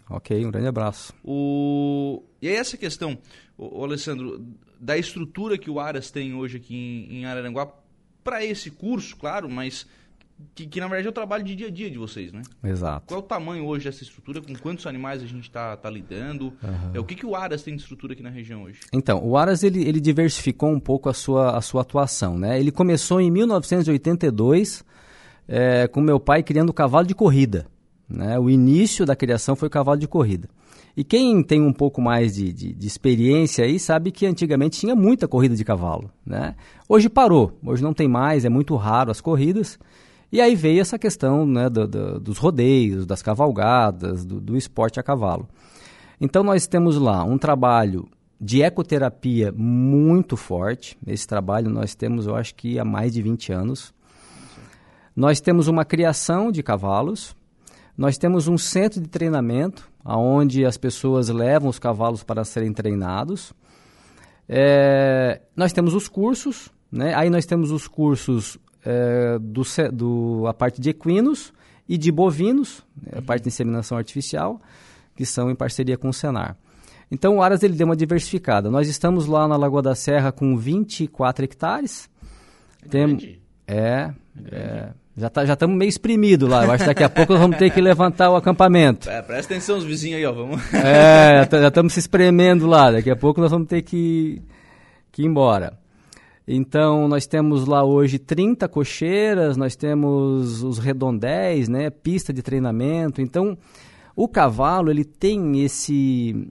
Ok, 0.08 0.44
um 0.44 0.50
grande 0.50 0.66
abraço. 0.66 1.14
O... 1.24 2.22
E 2.42 2.48
aí 2.48 2.56
essa 2.56 2.76
questão, 2.76 3.16
o, 3.56 3.84
Alessandro, 3.84 4.44
da 4.80 4.98
estrutura 4.98 5.56
que 5.56 5.70
o 5.70 5.78
Aras 5.78 6.10
tem 6.10 6.34
hoje 6.34 6.56
aqui 6.56 6.74
em, 6.74 7.18
em 7.18 7.24
Araranguá, 7.26 7.68
para 8.24 8.44
esse 8.44 8.70
curso, 8.70 9.16
claro, 9.16 9.48
mas 9.48 9.86
que, 10.54 10.66
que, 10.66 10.80
na 10.80 10.88
verdade 10.88 11.06
é 11.06 11.10
o 11.10 11.12
trabalho 11.12 11.44
de 11.44 11.54
dia 11.54 11.68
a 11.68 11.70
dia 11.70 11.90
de 11.90 11.98
vocês, 11.98 12.32
né? 12.32 12.42
Exato. 12.64 13.06
Qual 13.06 13.20
é 13.20 13.22
o 13.22 13.26
tamanho 13.26 13.64
hoje 13.64 13.84
dessa 13.84 14.02
estrutura? 14.02 14.40
Com 14.40 14.54
quantos 14.54 14.86
animais 14.86 15.22
a 15.22 15.26
gente 15.26 15.42
está 15.42 15.76
tá 15.76 15.90
lidando? 15.90 16.46
Uhum. 16.62 16.90
É, 16.94 17.00
o 17.00 17.04
que, 17.04 17.14
que 17.14 17.26
o 17.26 17.36
Aras 17.36 17.62
tem 17.62 17.76
de 17.76 17.82
estrutura 17.82 18.14
aqui 18.14 18.22
na 18.22 18.30
região 18.30 18.64
hoje? 18.64 18.80
Então, 18.92 19.24
o 19.24 19.36
Aras 19.36 19.62
ele, 19.62 19.82
ele 19.86 20.00
diversificou 20.00 20.70
um 20.70 20.80
pouco 20.80 21.08
a 21.08 21.14
sua, 21.14 21.56
a 21.56 21.60
sua 21.60 21.82
atuação, 21.82 22.38
né? 22.38 22.58
Ele 22.58 22.72
começou 22.72 23.20
em 23.20 23.30
1982 23.30 24.84
é, 25.46 25.86
com 25.88 26.00
meu 26.00 26.18
pai 26.18 26.42
criando 26.42 26.72
cavalo 26.72 27.06
de 27.06 27.14
corrida. 27.14 27.66
Né? 28.10 28.38
O 28.38 28.50
início 28.50 29.06
da 29.06 29.14
criação 29.14 29.54
foi 29.54 29.68
o 29.68 29.70
cavalo 29.70 29.98
de 29.98 30.08
corrida. 30.08 30.48
E 30.96 31.04
quem 31.04 31.42
tem 31.42 31.62
um 31.62 31.72
pouco 31.72 32.02
mais 32.02 32.34
de, 32.34 32.52
de, 32.52 32.74
de, 32.74 32.86
experiência 32.86 33.64
aí 33.64 33.78
sabe 33.78 34.10
que 34.10 34.26
antigamente 34.26 34.80
tinha 34.80 34.96
muita 34.96 35.28
corrida 35.28 35.54
de 35.54 35.64
cavalo. 35.64 36.10
Né? 36.26 36.56
Hoje 36.88 37.08
parou, 37.08 37.52
hoje 37.64 37.82
não 37.82 37.94
tem 37.94 38.08
mais, 38.08 38.44
é 38.44 38.48
muito 38.48 38.74
raro 38.74 39.10
as 39.10 39.20
corridas. 39.20 39.78
E 40.32 40.40
aí 40.40 40.54
veio 40.54 40.80
essa 40.80 40.98
questão 40.98 41.46
né, 41.46 41.68
do, 41.68 41.86
do, 41.86 42.20
dos 42.20 42.38
rodeios, 42.38 43.06
das 43.06 43.22
cavalgadas, 43.22 44.24
do, 44.24 44.40
do 44.40 44.56
esporte 44.56 44.98
a 44.98 45.02
cavalo. 45.02 45.48
Então 46.20 46.42
nós 46.42 46.66
temos 46.66 46.96
lá 46.96 47.24
um 47.24 47.38
trabalho 47.38 48.08
de 48.40 48.62
ecoterapia 48.62 49.52
muito 49.56 50.36
forte. 50.36 50.96
Esse 51.06 51.26
trabalho 51.26 51.70
nós 51.70 51.94
temos, 51.94 52.26
eu 52.26 52.34
acho 52.34 52.54
que 52.54 52.78
há 52.78 52.84
mais 52.84 53.12
de 53.12 53.22
20 53.22 53.52
anos. 53.52 53.94
Nós 55.14 55.40
temos 55.40 55.68
uma 55.68 55.84
criação 55.84 56.50
de 56.50 56.62
cavalos, 56.62 57.34
nós 58.00 58.16
temos 58.16 58.48
um 58.48 58.56
centro 58.56 58.98
de 58.98 59.08
treinamento, 59.08 59.86
onde 60.02 60.64
as 60.64 60.78
pessoas 60.78 61.28
levam 61.28 61.68
os 61.68 61.78
cavalos 61.78 62.22
para 62.22 62.42
serem 62.44 62.72
treinados. 62.72 63.52
É, 64.48 65.42
nós 65.54 65.70
temos 65.70 65.92
os 65.92 66.08
cursos, 66.08 66.70
né? 66.90 67.12
aí 67.14 67.28
nós 67.28 67.44
temos 67.44 67.70
os 67.70 67.86
cursos 67.86 68.56
é, 68.82 69.38
do, 69.38 69.62
do, 69.92 70.46
a 70.46 70.54
parte 70.54 70.80
de 70.80 70.88
equinos 70.88 71.52
e 71.86 71.98
de 71.98 72.10
bovinos, 72.10 72.82
né? 72.96 73.18
a 73.18 73.22
parte 73.22 73.42
de 73.42 73.48
inseminação 73.48 73.98
artificial, 73.98 74.58
que 75.14 75.26
são 75.26 75.50
em 75.50 75.54
parceria 75.54 75.98
com 75.98 76.08
o 76.08 76.14
Senar. 76.14 76.56
Então 77.10 77.36
o 77.36 77.42
Aras 77.42 77.62
ele 77.62 77.76
deu 77.76 77.84
uma 77.84 77.96
diversificada. 77.96 78.70
Nós 78.70 78.88
estamos 78.88 79.26
lá 79.26 79.46
na 79.46 79.58
Lagoa 79.58 79.82
da 79.82 79.94
Serra 79.94 80.32
com 80.32 80.56
24 80.56 81.44
hectares. 81.44 82.08
É 82.82 82.88
Tem, 82.88 83.42
é, 83.66 84.10
é, 84.46 84.94
já 85.20 85.28
tá, 85.30 85.44
já 85.44 85.52
estamos 85.52 85.76
meio 85.76 85.88
exprimido 85.88 86.46
lá. 86.46 86.64
Eu 86.64 86.72
acho 86.72 86.84
que 86.84 86.88
daqui 86.88 87.04
a 87.04 87.08
pouco 87.10 87.32
nós 87.32 87.42
vamos 87.42 87.58
ter 87.58 87.70
que 87.70 87.80
levantar 87.80 88.30
o 88.30 88.36
acampamento. 88.36 89.08
É, 89.08 89.20
presta 89.22 89.54
atenção 89.54 89.78
os 89.78 89.84
vizinhos 89.84 90.18
aí, 90.18 90.26
ó. 90.26 90.32
Vamos. 90.32 90.60
É, 90.74 91.46
já 91.50 91.68
estamos 91.68 91.92
se 91.92 92.00
espremendo 92.00 92.66
lá. 92.66 92.90
Daqui 92.90 93.10
a 93.10 93.16
pouco 93.16 93.40
nós 93.40 93.50
vamos 93.50 93.68
ter 93.68 93.82
que, 93.82 94.40
que 95.12 95.22
ir 95.22 95.26
embora. 95.26 95.78
Então, 96.48 97.06
nós 97.06 97.26
temos 97.26 97.66
lá 97.66 97.84
hoje 97.84 98.18
30 98.18 98.66
cocheiras, 98.68 99.56
nós 99.56 99.76
temos 99.76 100.64
os 100.64 100.78
redondéis, 100.78 101.68
né, 101.68 101.90
pista 101.90 102.32
de 102.32 102.42
treinamento. 102.42 103.20
Então, 103.20 103.56
o 104.16 104.26
cavalo, 104.26 104.90
ele 104.90 105.04
tem 105.04 105.62
esse, 105.62 106.48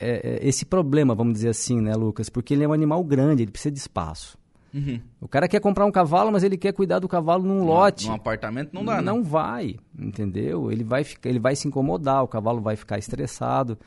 é, 0.00 0.40
é, 0.42 0.48
esse 0.48 0.64
problema, 0.64 1.14
vamos 1.14 1.34
dizer 1.34 1.50
assim, 1.50 1.80
né, 1.80 1.94
Lucas? 1.94 2.28
Porque 2.28 2.54
ele 2.54 2.64
é 2.64 2.68
um 2.68 2.72
animal 2.72 3.04
grande, 3.04 3.42
ele 3.42 3.52
precisa 3.52 3.70
de 3.70 3.78
espaço. 3.78 4.36
Uhum. 4.76 5.00
O 5.22 5.26
cara 5.26 5.48
quer 5.48 5.58
comprar 5.58 5.86
um 5.86 5.90
cavalo, 5.90 6.30
mas 6.30 6.44
ele 6.44 6.58
quer 6.58 6.72
cuidar 6.72 6.98
do 6.98 7.08
cavalo 7.08 7.42
num 7.42 7.64
lote. 7.64 8.08
Num 8.08 8.14
apartamento 8.14 8.74
não 8.74 8.84
dá, 8.84 9.00
Não 9.00 9.18
né? 9.18 9.22
vai, 9.24 9.76
entendeu? 9.98 10.70
Ele 10.70 10.84
vai, 10.84 11.02
ficar, 11.02 11.30
ele 11.30 11.38
vai 11.38 11.56
se 11.56 11.66
incomodar, 11.66 12.22
o 12.22 12.28
cavalo 12.28 12.60
vai 12.60 12.76
ficar 12.76 12.98
estressado. 12.98 13.78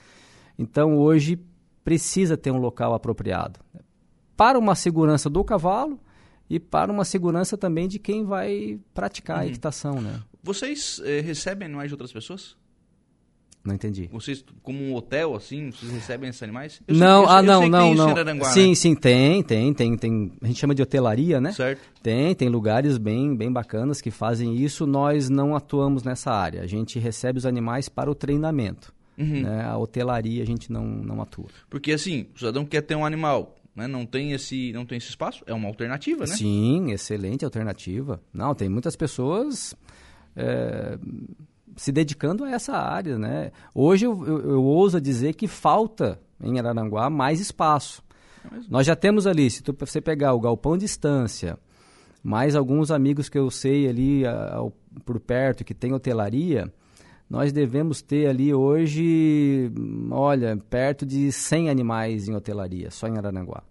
Então, 0.57 0.97
hoje, 0.97 1.39
precisa 1.83 2.35
ter 2.35 2.49
um 2.49 2.57
local 2.57 2.95
apropriado 2.95 3.59
para 4.35 4.57
uma 4.57 4.73
segurança 4.73 5.29
do 5.29 5.43
cavalo 5.43 5.99
e 6.49 6.59
para 6.59 6.91
uma 6.91 7.05
segurança 7.05 7.55
também 7.55 7.87
de 7.87 7.99
quem 7.99 8.25
vai 8.25 8.79
praticar 8.91 9.37
uhum. 9.37 9.43
a 9.43 9.47
equitação, 9.47 10.01
né? 10.01 10.19
Vocês 10.41 10.99
eh, 11.05 11.21
recebem 11.21 11.67
animais 11.67 11.89
de 11.89 11.93
outras 11.93 12.11
pessoas? 12.11 12.57
Não 13.63 13.75
entendi. 13.75 14.09
Vocês, 14.11 14.43
como 14.63 14.81
um 14.81 14.95
hotel, 14.95 15.35
assim, 15.35 15.71
vocês 15.71 15.91
recebem 15.91 16.29
esses 16.29 16.41
animais? 16.41 16.81
Eu 16.87 16.95
não, 16.95 17.25
sei, 17.25 17.25
eu, 17.25 17.29
ah, 17.29 17.39
eu 17.39 17.43
não, 17.43 17.67
não, 17.67 17.93
não. 17.93 18.09
Aranguá, 18.09 18.49
sim, 18.51 18.69
né? 18.69 18.75
sim, 18.75 18.95
tem, 18.95 19.43
tem, 19.43 19.73
tem, 19.73 19.97
tem. 19.97 20.31
A 20.41 20.47
gente 20.47 20.59
chama 20.59 20.73
de 20.73 20.81
hotelaria, 20.81 21.41
né? 21.41 21.51
Certo. 21.51 21.81
Tem, 22.01 22.33
tem 22.33 22.47
lugares 22.47 22.97
bem, 22.97 23.35
bem 23.35 23.51
bacanas 23.51 24.01
que 24.01 24.11
fazem 24.11 24.55
isso. 24.55 24.87
Nós 24.87 25.29
não 25.29 25.55
atuamos 25.55 26.03
nessa 26.03 26.31
área. 26.31 26.61
A 26.61 26.67
gente 26.67 26.97
recebe 26.99 27.37
os 27.37 27.45
animais 27.45 27.89
para 27.89 28.09
o 28.09 28.15
treinamento. 28.15 28.93
Uhum. 29.17 29.41
Né? 29.41 29.65
A 29.65 29.77
hotelaria 29.77 30.41
a 30.41 30.45
gente 30.45 30.71
não, 30.71 30.85
não 30.85 31.21
atua. 31.21 31.47
Porque 31.69 31.91
assim, 31.91 32.27
o 32.33 32.39
cidadão 32.39 32.65
quer 32.65 32.81
ter 32.81 32.95
um 32.95 33.05
animal, 33.05 33.57
né? 33.75 33.87
Não 33.87 34.05
tem 34.05 34.31
esse, 34.31 34.71
não 34.71 34.85
tem 34.85 34.97
esse 34.97 35.09
espaço, 35.09 35.43
é 35.45 35.53
uma 35.53 35.67
alternativa, 35.67 36.21
né? 36.25 36.33
Sim, 36.33 36.91
excelente 36.91 37.43
alternativa. 37.43 38.21
Não, 38.33 38.55
tem 38.55 38.69
muitas 38.69 38.95
pessoas 38.95 39.75
é, 40.35 40.97
se 41.79 41.93
dedicando 41.93 42.43
a 42.43 42.51
essa 42.51 42.75
área, 42.75 43.17
né? 43.17 43.53
Hoje 43.73 44.05
eu, 44.05 44.27
eu, 44.27 44.51
eu 44.51 44.63
ouso 44.63 44.99
dizer 44.99 45.33
que 45.33 45.47
falta 45.47 46.19
em 46.43 46.59
Araranguá 46.59 47.09
mais 47.09 47.39
espaço. 47.39 48.03
É 48.43 48.59
Nós 48.69 48.85
já 48.85 48.97
temos 48.97 49.25
ali, 49.25 49.49
se 49.49 49.63
tu, 49.63 49.73
você 49.79 50.01
pegar 50.01 50.33
o 50.33 50.41
galpão 50.41 50.73
de 50.73 50.83
distância, 50.83 51.57
mais 52.21 52.53
alguns 52.53 52.91
amigos 52.91 53.29
que 53.29 53.37
eu 53.39 53.49
sei 53.49 53.87
ali 53.87 54.27
a, 54.27 54.61
por 55.05 55.21
perto 55.21 55.63
que 55.63 55.73
tem 55.73 55.93
hotelaria, 55.93 56.69
nós 57.29 57.53
devemos 57.53 58.01
ter 58.01 58.27
ali 58.27 58.53
hoje, 58.53 59.71
olha, 60.11 60.57
perto 60.69 61.05
de 61.05 61.31
100 61.31 61.69
animais 61.69 62.27
em 62.27 62.35
hotelaria, 62.35 62.91
só 62.91 63.07
em 63.07 63.17
Araranguá. 63.17 63.63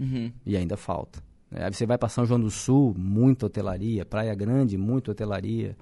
Uhum. 0.00 0.32
E 0.46 0.56
ainda 0.56 0.76
falta. 0.78 1.22
É, 1.50 1.70
você 1.70 1.84
vai 1.84 1.98
para 1.98 2.08
São 2.08 2.24
João 2.24 2.40
do 2.40 2.50
Sul, 2.50 2.94
muita 2.96 3.44
hotelaria. 3.44 4.06
Praia 4.06 4.34
Grande, 4.34 4.78
muita 4.78 5.10
hotelaria. 5.10 5.76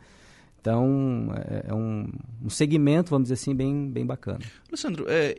Então, 0.65 1.29
é, 1.47 1.67
é 1.69 1.75
um, 1.75 2.11
um, 2.43 2.49
segmento, 2.49 3.11
vamos 3.11 3.25
dizer 3.27 3.35
assim, 3.35 3.55
bem, 3.55 3.91
bem 3.91 4.07
bacana. 4.07 4.39
Alessandro, 4.67 5.05
é, 5.07 5.37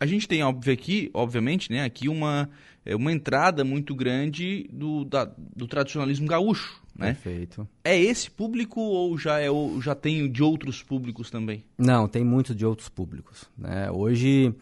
a 0.00 0.06
gente 0.06 0.26
tem 0.26 0.42
óbvio 0.42 0.72
aqui, 0.72 1.10
obviamente, 1.12 1.70
né, 1.70 1.84
aqui 1.84 2.08
uma, 2.08 2.48
é 2.82 2.96
uma 2.96 3.12
entrada 3.12 3.62
muito 3.62 3.94
grande 3.94 4.66
do, 4.72 5.04
da, 5.04 5.30
do 5.54 5.68
tradicionalismo 5.68 6.26
gaúcho. 6.26 6.82
Né? 6.96 7.08
Perfeito. 7.08 7.68
É 7.84 8.00
esse 8.00 8.30
público 8.30 8.80
ou 8.80 9.18
já, 9.18 9.38
é, 9.38 9.50
ou 9.50 9.82
já 9.82 9.94
tem 9.94 10.32
de 10.32 10.42
outros 10.42 10.82
públicos 10.82 11.30
também? 11.30 11.62
Não, 11.76 12.08
tem 12.08 12.24
muito 12.24 12.54
de 12.54 12.64
outros 12.64 12.88
públicos. 12.88 13.44
Né? 13.58 13.90
Hoje, 13.90 14.54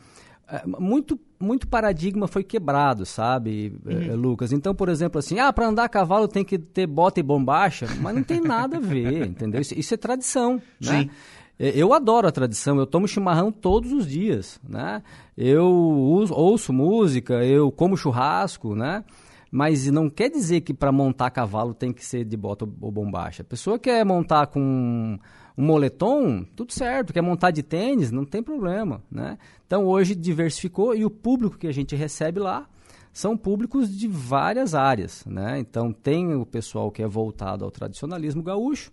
muito, 0.67 1.19
muito 1.41 1.67
paradigma 1.67 2.29
foi 2.29 2.45
quebrado, 2.45 3.07
sabe, 3.07 3.73
uhum. 3.85 4.03
Eh, 4.03 4.15
Lucas? 4.15 4.53
Então, 4.53 4.75
por 4.75 4.89
exemplo, 4.89 5.19
assim, 5.19 5.39
ah, 5.39 5.53
para 5.53 5.67
andar 5.67 5.85
a 5.85 5.89
cavalo 5.89 6.29
tem 6.29 6.45
que 6.45 6.59
ter 6.59 6.87
bota 6.87 7.21
e 7.21 7.23
bombacha, 7.23 7.87
mas 8.01 8.15
não 8.15 8.23
tem 8.23 8.41
nada 8.41 8.77
a 8.77 8.81
ver, 8.81 9.27
entendeu? 9.29 9.61
Isso, 9.61 9.79
isso 9.79 9.95
é 9.95 9.97
tradição, 9.97 10.61
né? 10.81 11.03
Sim. 11.03 11.11
Eu 11.59 11.93
adoro 11.93 12.27
a 12.27 12.33
tradição, 12.33 12.79
eu 12.79 12.87
tomo 12.87 13.07
chimarrão 13.07 13.53
todos 13.53 13.93
os 13.93 14.07
dias, 14.07 14.59
né? 14.69 15.01
Eu 15.37 15.69
uso, 15.69 16.35
ouço 16.35 16.73
música, 16.73 17.45
eu 17.45 17.71
como 17.71 17.97
churrasco, 17.97 18.75
né? 18.75 19.05
Mas 19.55 19.87
não 19.89 20.09
quer 20.09 20.31
dizer 20.31 20.63
que 20.63 20.73
para 20.73 20.91
montar 20.91 21.29
cavalo 21.29 21.75
tem 21.75 21.93
que 21.93 22.03
ser 22.03 22.25
de 22.25 22.39
bota 22.39 22.67
ou 22.81 22.91
bombacha. 22.91 23.43
A 23.43 23.45
pessoa 23.45 23.79
quer 23.79 24.03
montar 24.03 24.47
com 24.47 25.19
um 25.59 25.63
moletom, 25.63 26.43
tudo 26.57 26.73
certo. 26.73 27.13
Quer 27.13 27.21
montar 27.21 27.51
de 27.51 27.63
tênis, 27.63 28.11
não 28.11 28.25
tem 28.25 28.43
problema, 28.43 29.03
né? 29.11 29.37
Então 29.67 29.85
hoje 29.85 30.15
diversificou 30.15 30.95
e 30.95 31.05
o 31.05 31.11
público 31.11 31.59
que 31.59 31.67
a 31.67 31.73
gente 31.73 31.95
recebe 31.95 32.41
lá 32.41 32.67
são 33.13 33.37
públicos 33.37 33.95
de 33.95 34.09
várias 34.09 34.75
áreas, 34.75 35.23
né? 35.27 35.59
Então 35.59 35.93
tem 35.93 36.35
o 36.35 36.47
pessoal 36.47 36.91
que 36.91 37.03
é 37.03 37.07
voltado 37.07 37.63
ao 37.63 37.71
tradicionalismo 37.71 38.43
gaúcho, 38.43 38.91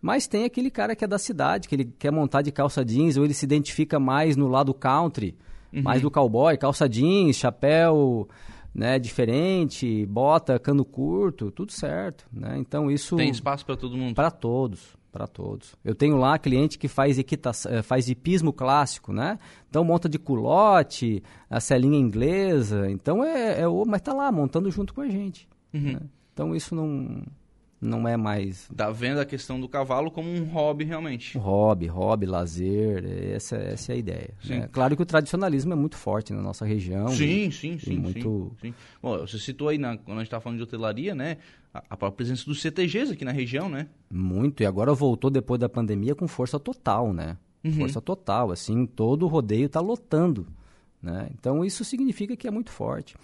mas 0.00 0.26
tem 0.26 0.44
aquele 0.44 0.70
cara 0.70 0.96
que 0.96 1.04
é 1.04 1.06
da 1.06 1.18
cidade, 1.18 1.68
que 1.68 1.74
ele 1.74 1.92
quer 1.98 2.10
montar 2.10 2.40
de 2.40 2.50
calça 2.50 2.82
jeans 2.82 3.18
ou 3.18 3.24
ele 3.26 3.34
se 3.34 3.44
identifica 3.44 4.00
mais 4.00 4.34
no 4.34 4.48
lado 4.48 4.72
country, 4.72 5.36
uhum. 5.70 5.82
mais 5.82 6.00
do 6.00 6.10
cowboy, 6.10 6.56
calça 6.56 6.88
jeans, 6.88 7.36
chapéu 7.36 8.26
né, 8.74 8.98
diferente, 8.98 10.06
bota, 10.06 10.58
cano 10.58 10.84
curto, 10.84 11.50
tudo 11.50 11.72
certo, 11.72 12.26
né? 12.32 12.56
Então 12.58 12.90
isso 12.90 13.16
tem 13.16 13.30
espaço 13.30 13.66
para 13.66 13.76
todo 13.76 13.96
mundo. 13.96 14.14
Para 14.14 14.30
todos, 14.30 14.96
para 15.10 15.26
todos. 15.26 15.74
Eu 15.84 15.94
tenho 15.94 16.16
lá 16.16 16.38
cliente 16.38 16.78
que 16.78 16.88
faz 16.88 17.18
equitação, 17.18 17.72
eh, 17.72 17.82
faz 17.82 18.08
hipismo 18.08 18.52
clássico, 18.52 19.12
né? 19.12 19.38
Então 19.68 19.84
monta 19.84 20.08
de 20.08 20.18
culote, 20.18 21.22
a 21.48 21.60
celinha 21.60 21.98
inglesa, 21.98 22.90
então 22.90 23.24
é, 23.24 23.60
é 23.60 23.64
mas 23.86 24.00
tá 24.00 24.12
lá 24.12 24.30
montando 24.30 24.70
junto 24.70 24.94
com 24.94 25.00
a 25.00 25.08
gente. 25.08 25.48
Uhum. 25.74 25.92
Né? 25.94 26.00
Então 26.32 26.54
isso 26.54 26.74
não 26.74 27.22
não 27.80 28.06
é 28.06 28.16
mais. 28.16 28.68
Tá 28.76 28.90
vendo 28.90 29.20
a 29.20 29.24
questão 29.24 29.58
do 29.58 29.68
cavalo 29.68 30.10
como 30.10 30.28
um 30.28 30.44
hobby 30.44 30.84
realmente. 30.84 31.38
Um 31.38 31.40
hobby, 31.40 31.86
hobby, 31.86 32.26
lazer, 32.26 33.04
essa, 33.34 33.56
essa 33.56 33.92
é 33.92 33.94
a 33.94 33.98
ideia. 33.98 34.30
Né? 34.44 34.68
Claro 34.70 34.94
que 34.94 35.02
o 35.02 35.06
tradicionalismo 35.06 35.72
é 35.72 35.76
muito 35.76 35.96
forte 35.96 36.32
na 36.32 36.42
nossa 36.42 36.66
região. 36.66 37.08
Sim, 37.08 37.48
e, 37.48 37.52
sim, 37.52 37.78
sim. 37.78 37.96
muito... 37.96 38.52
sim, 38.60 38.68
sim. 38.68 38.74
Bom, 39.02 39.18
você 39.18 39.38
citou 39.38 39.68
aí, 39.68 39.78
na, 39.78 39.96
quando 39.96 40.18
a 40.18 40.20
gente 40.20 40.26
estava 40.26 40.42
falando 40.42 40.58
de 40.58 40.64
hotelaria, 40.64 41.14
né? 41.14 41.38
A, 41.72 41.82
a 41.88 42.10
presença 42.10 42.44
dos 42.44 42.60
CTGs 42.60 43.12
aqui 43.12 43.24
na 43.24 43.32
região, 43.32 43.68
né? 43.68 43.86
Muito, 44.10 44.62
e 44.62 44.66
agora 44.66 44.92
voltou 44.92 45.30
depois 45.30 45.58
da 45.58 45.68
pandemia 45.68 46.14
com 46.14 46.28
força 46.28 46.58
total, 46.58 47.12
né? 47.12 47.38
Uhum. 47.64 47.72
Força 47.72 48.00
total, 48.00 48.50
assim, 48.50 48.84
todo 48.86 49.24
o 49.24 49.28
rodeio 49.28 49.66
está 49.66 49.80
lotando. 49.80 50.46
Né? 51.02 51.30
Então 51.32 51.64
isso 51.64 51.84
significa 51.84 52.36
que 52.36 52.46
é 52.46 52.50
muito 52.50 52.70
forte. 52.70 53.16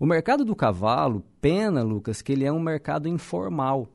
O 0.00 0.06
mercado 0.06 0.44
do 0.44 0.54
cavalo, 0.54 1.24
pena, 1.40 1.82
Lucas, 1.82 2.22
que 2.22 2.32
ele 2.32 2.44
é 2.44 2.52
um 2.52 2.60
mercado 2.60 3.08
informal 3.08 3.88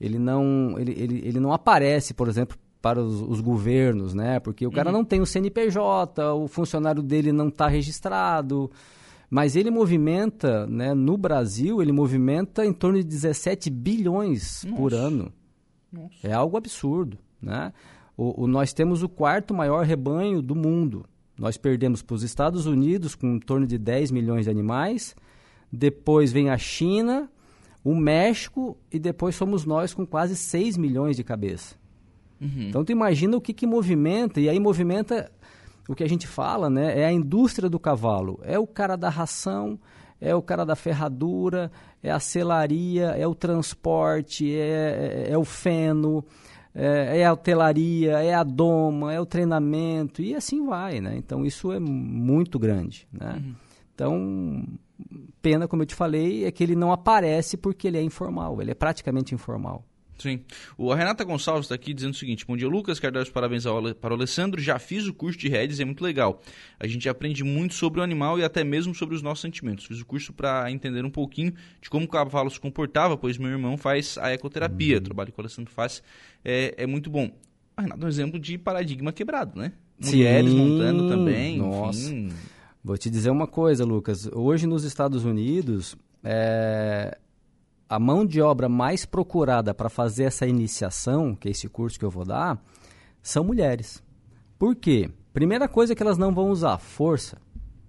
ele 0.00 0.18
não, 0.18 0.78
ele, 0.78 0.92
ele, 0.92 1.22
ele 1.24 1.40
não 1.40 1.52
aparece, 1.52 2.14
por 2.14 2.28
exemplo, 2.28 2.56
para 2.82 3.00
os, 3.00 3.22
os 3.22 3.40
governos, 3.40 4.12
né? 4.12 4.38
Porque 4.40 4.66
o 4.66 4.70
cara 4.70 4.90
uhum. 4.90 4.98
não 4.98 5.04
tem 5.04 5.20
o 5.20 5.26
CNPJ, 5.26 6.34
o 6.34 6.46
funcionário 6.46 7.02
dele 7.02 7.32
não 7.32 7.48
está 7.48 7.66
registrado, 7.66 8.70
mas 9.30 9.56
ele 9.56 9.70
movimenta, 9.70 10.66
né, 10.66 10.92
no 10.94 11.16
Brasil, 11.16 11.80
ele 11.80 11.92
movimenta 11.92 12.64
em 12.64 12.72
torno 12.72 12.98
de 12.98 13.04
17 13.04 13.70
bilhões 13.70 14.64
Nossa. 14.64 14.76
por 14.76 14.92
ano. 14.92 15.32
Nossa. 15.90 16.14
É 16.22 16.32
algo 16.32 16.56
absurdo, 16.56 17.18
né? 17.40 17.72
O, 18.16 18.44
o, 18.44 18.46
nós 18.46 18.72
temos 18.72 19.02
o 19.02 19.08
quarto 19.08 19.54
maior 19.54 19.84
rebanho 19.84 20.40
do 20.42 20.54
mundo. 20.54 21.04
Nós 21.38 21.56
perdemos 21.56 22.02
para 22.02 22.14
os 22.14 22.22
Estados 22.22 22.66
Unidos 22.66 23.14
com 23.14 23.34
em 23.34 23.40
torno 23.40 23.66
de 23.66 23.76
10 23.76 24.10
milhões 24.10 24.44
de 24.44 24.50
animais, 24.50 25.16
depois 25.72 26.30
vem 26.30 26.50
a 26.50 26.58
China 26.58 27.28
o 27.84 27.94
México 27.94 28.76
e 28.90 28.98
depois 28.98 29.36
somos 29.36 29.66
nós 29.66 29.92
com 29.92 30.06
quase 30.06 30.34
6 30.34 30.78
milhões 30.78 31.16
de 31.16 31.22
cabeça. 31.22 31.76
Uhum. 32.40 32.68
Então 32.68 32.84
tu 32.84 32.90
imagina 32.90 33.36
o 33.36 33.40
que, 33.40 33.52
que 33.52 33.66
movimenta, 33.66 34.40
e 34.40 34.48
aí 34.48 34.58
movimenta 34.58 35.30
o 35.86 35.94
que 35.94 36.02
a 36.02 36.08
gente 36.08 36.26
fala, 36.26 36.70
né? 36.70 36.98
É 36.98 37.04
a 37.04 37.12
indústria 37.12 37.68
do 37.68 37.78
cavalo. 37.78 38.40
É 38.42 38.58
o 38.58 38.66
cara 38.66 38.96
da 38.96 39.10
ração, 39.10 39.78
é 40.18 40.34
o 40.34 40.40
cara 40.40 40.64
da 40.64 40.74
ferradura, 40.74 41.70
é 42.02 42.10
a 42.10 42.18
selaria, 42.18 43.08
é 43.08 43.26
o 43.26 43.34
transporte, 43.34 44.50
é, 44.50 45.26
é, 45.28 45.32
é 45.32 45.38
o 45.38 45.44
feno, 45.44 46.24
é, 46.74 47.20
é, 47.20 47.24
a 47.26 47.32
hotelaria, 47.32 48.12
é 48.12 48.32
a 48.32 48.42
doma, 48.42 49.12
é 49.12 49.20
o 49.20 49.26
treinamento, 49.26 50.22
e 50.22 50.34
assim 50.34 50.66
vai, 50.66 51.00
né? 51.00 51.14
Então 51.16 51.44
isso 51.44 51.70
é 51.70 51.78
muito 51.78 52.58
grande, 52.58 53.06
né? 53.12 53.34
Uhum. 53.36 53.54
Então, 53.94 54.64
pena, 55.40 55.68
como 55.68 55.82
eu 55.82 55.86
te 55.86 55.94
falei, 55.94 56.44
é 56.44 56.50
que 56.50 56.62
ele 56.62 56.74
não 56.74 56.92
aparece 56.92 57.56
porque 57.56 57.88
ele 57.88 57.98
é 57.98 58.02
informal, 58.02 58.60
ele 58.60 58.70
é 58.70 58.74
praticamente 58.74 59.34
informal. 59.34 59.84
Sim. 60.18 60.40
O, 60.78 60.92
a 60.92 60.96
Renata 60.96 61.24
Gonçalves 61.24 61.64
está 61.64 61.74
aqui 61.74 61.92
dizendo 61.92 62.12
o 62.12 62.16
seguinte: 62.16 62.46
Bom 62.46 62.56
dia, 62.56 62.68
Lucas. 62.68 62.98
Quero 63.00 63.12
dar 63.12 63.22
os 63.22 63.30
parabéns 63.30 63.66
ao, 63.66 63.94
para 63.94 64.14
o 64.14 64.16
Alessandro. 64.16 64.60
Já 64.60 64.78
fiz 64.78 65.06
o 65.06 65.12
curso 65.12 65.38
de 65.38 65.48
Redes, 65.48 65.80
é 65.80 65.84
muito 65.84 66.02
legal. 66.02 66.40
A 66.78 66.86
gente 66.86 67.08
aprende 67.08 67.42
muito 67.42 67.74
sobre 67.74 68.00
o 68.00 68.02
animal 68.02 68.38
e 68.38 68.44
até 68.44 68.62
mesmo 68.62 68.94
sobre 68.94 69.14
os 69.14 69.22
nossos 69.22 69.42
sentimentos. 69.42 69.84
Fiz 69.84 70.00
o 70.00 70.06
curso 70.06 70.32
para 70.32 70.70
entender 70.70 71.04
um 71.04 71.10
pouquinho 71.10 71.52
de 71.80 71.90
como 71.90 72.06
o 72.06 72.08
cavalo 72.08 72.50
se 72.50 72.60
comportava, 72.60 73.16
pois 73.16 73.38
meu 73.38 73.50
irmão 73.50 73.76
faz 73.76 74.16
a 74.18 74.32
ecoterapia. 74.32 74.96
Uhum. 74.96 75.00
O 75.00 75.04
trabalho 75.04 75.32
que 75.32 75.38
o 75.38 75.42
Alessandro 75.42 75.72
faz 75.72 76.02
é, 76.44 76.74
é 76.76 76.86
muito 76.86 77.10
bom. 77.10 77.30
A 77.76 77.82
Renata 77.82 78.02
é 78.02 78.04
um 78.06 78.08
exemplo 78.08 78.38
de 78.38 78.56
paradigma 78.56 79.12
quebrado, 79.12 79.58
né? 79.58 79.72
Mulheres 80.00 80.50
Sim. 80.50 80.56
montando 80.56 81.08
também. 81.08 81.58
Nossa. 81.58 82.12
Enfim. 82.12 82.32
Vou 82.84 82.98
te 82.98 83.08
dizer 83.08 83.30
uma 83.30 83.46
coisa, 83.46 83.82
Lucas. 83.82 84.28
Hoje 84.30 84.66
nos 84.66 84.84
Estados 84.84 85.24
Unidos, 85.24 85.96
é, 86.22 87.16
a 87.88 87.98
mão 87.98 88.26
de 88.26 88.42
obra 88.42 88.68
mais 88.68 89.06
procurada 89.06 89.72
para 89.72 89.88
fazer 89.88 90.24
essa 90.24 90.46
iniciação, 90.46 91.34
que 91.34 91.48
é 91.48 91.50
esse 91.50 91.66
curso 91.66 91.98
que 91.98 92.04
eu 92.04 92.10
vou 92.10 92.26
dar, 92.26 92.62
são 93.22 93.42
mulheres. 93.42 94.04
Por 94.58 94.76
quê? 94.76 95.10
Primeira 95.32 95.66
coisa 95.66 95.94
que 95.94 96.02
elas 96.02 96.18
não 96.18 96.34
vão 96.34 96.50
usar, 96.50 96.76
força. 96.76 97.38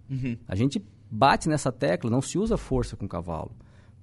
Uhum. 0.09 0.37
A 0.47 0.55
gente 0.55 0.81
bate 1.11 1.49
nessa 1.49 1.73
tecla, 1.73 2.09
não 2.09 2.21
se 2.21 2.37
usa 2.37 2.55
força 2.55 2.95
com 2.95 3.05
cavalo. 3.05 3.51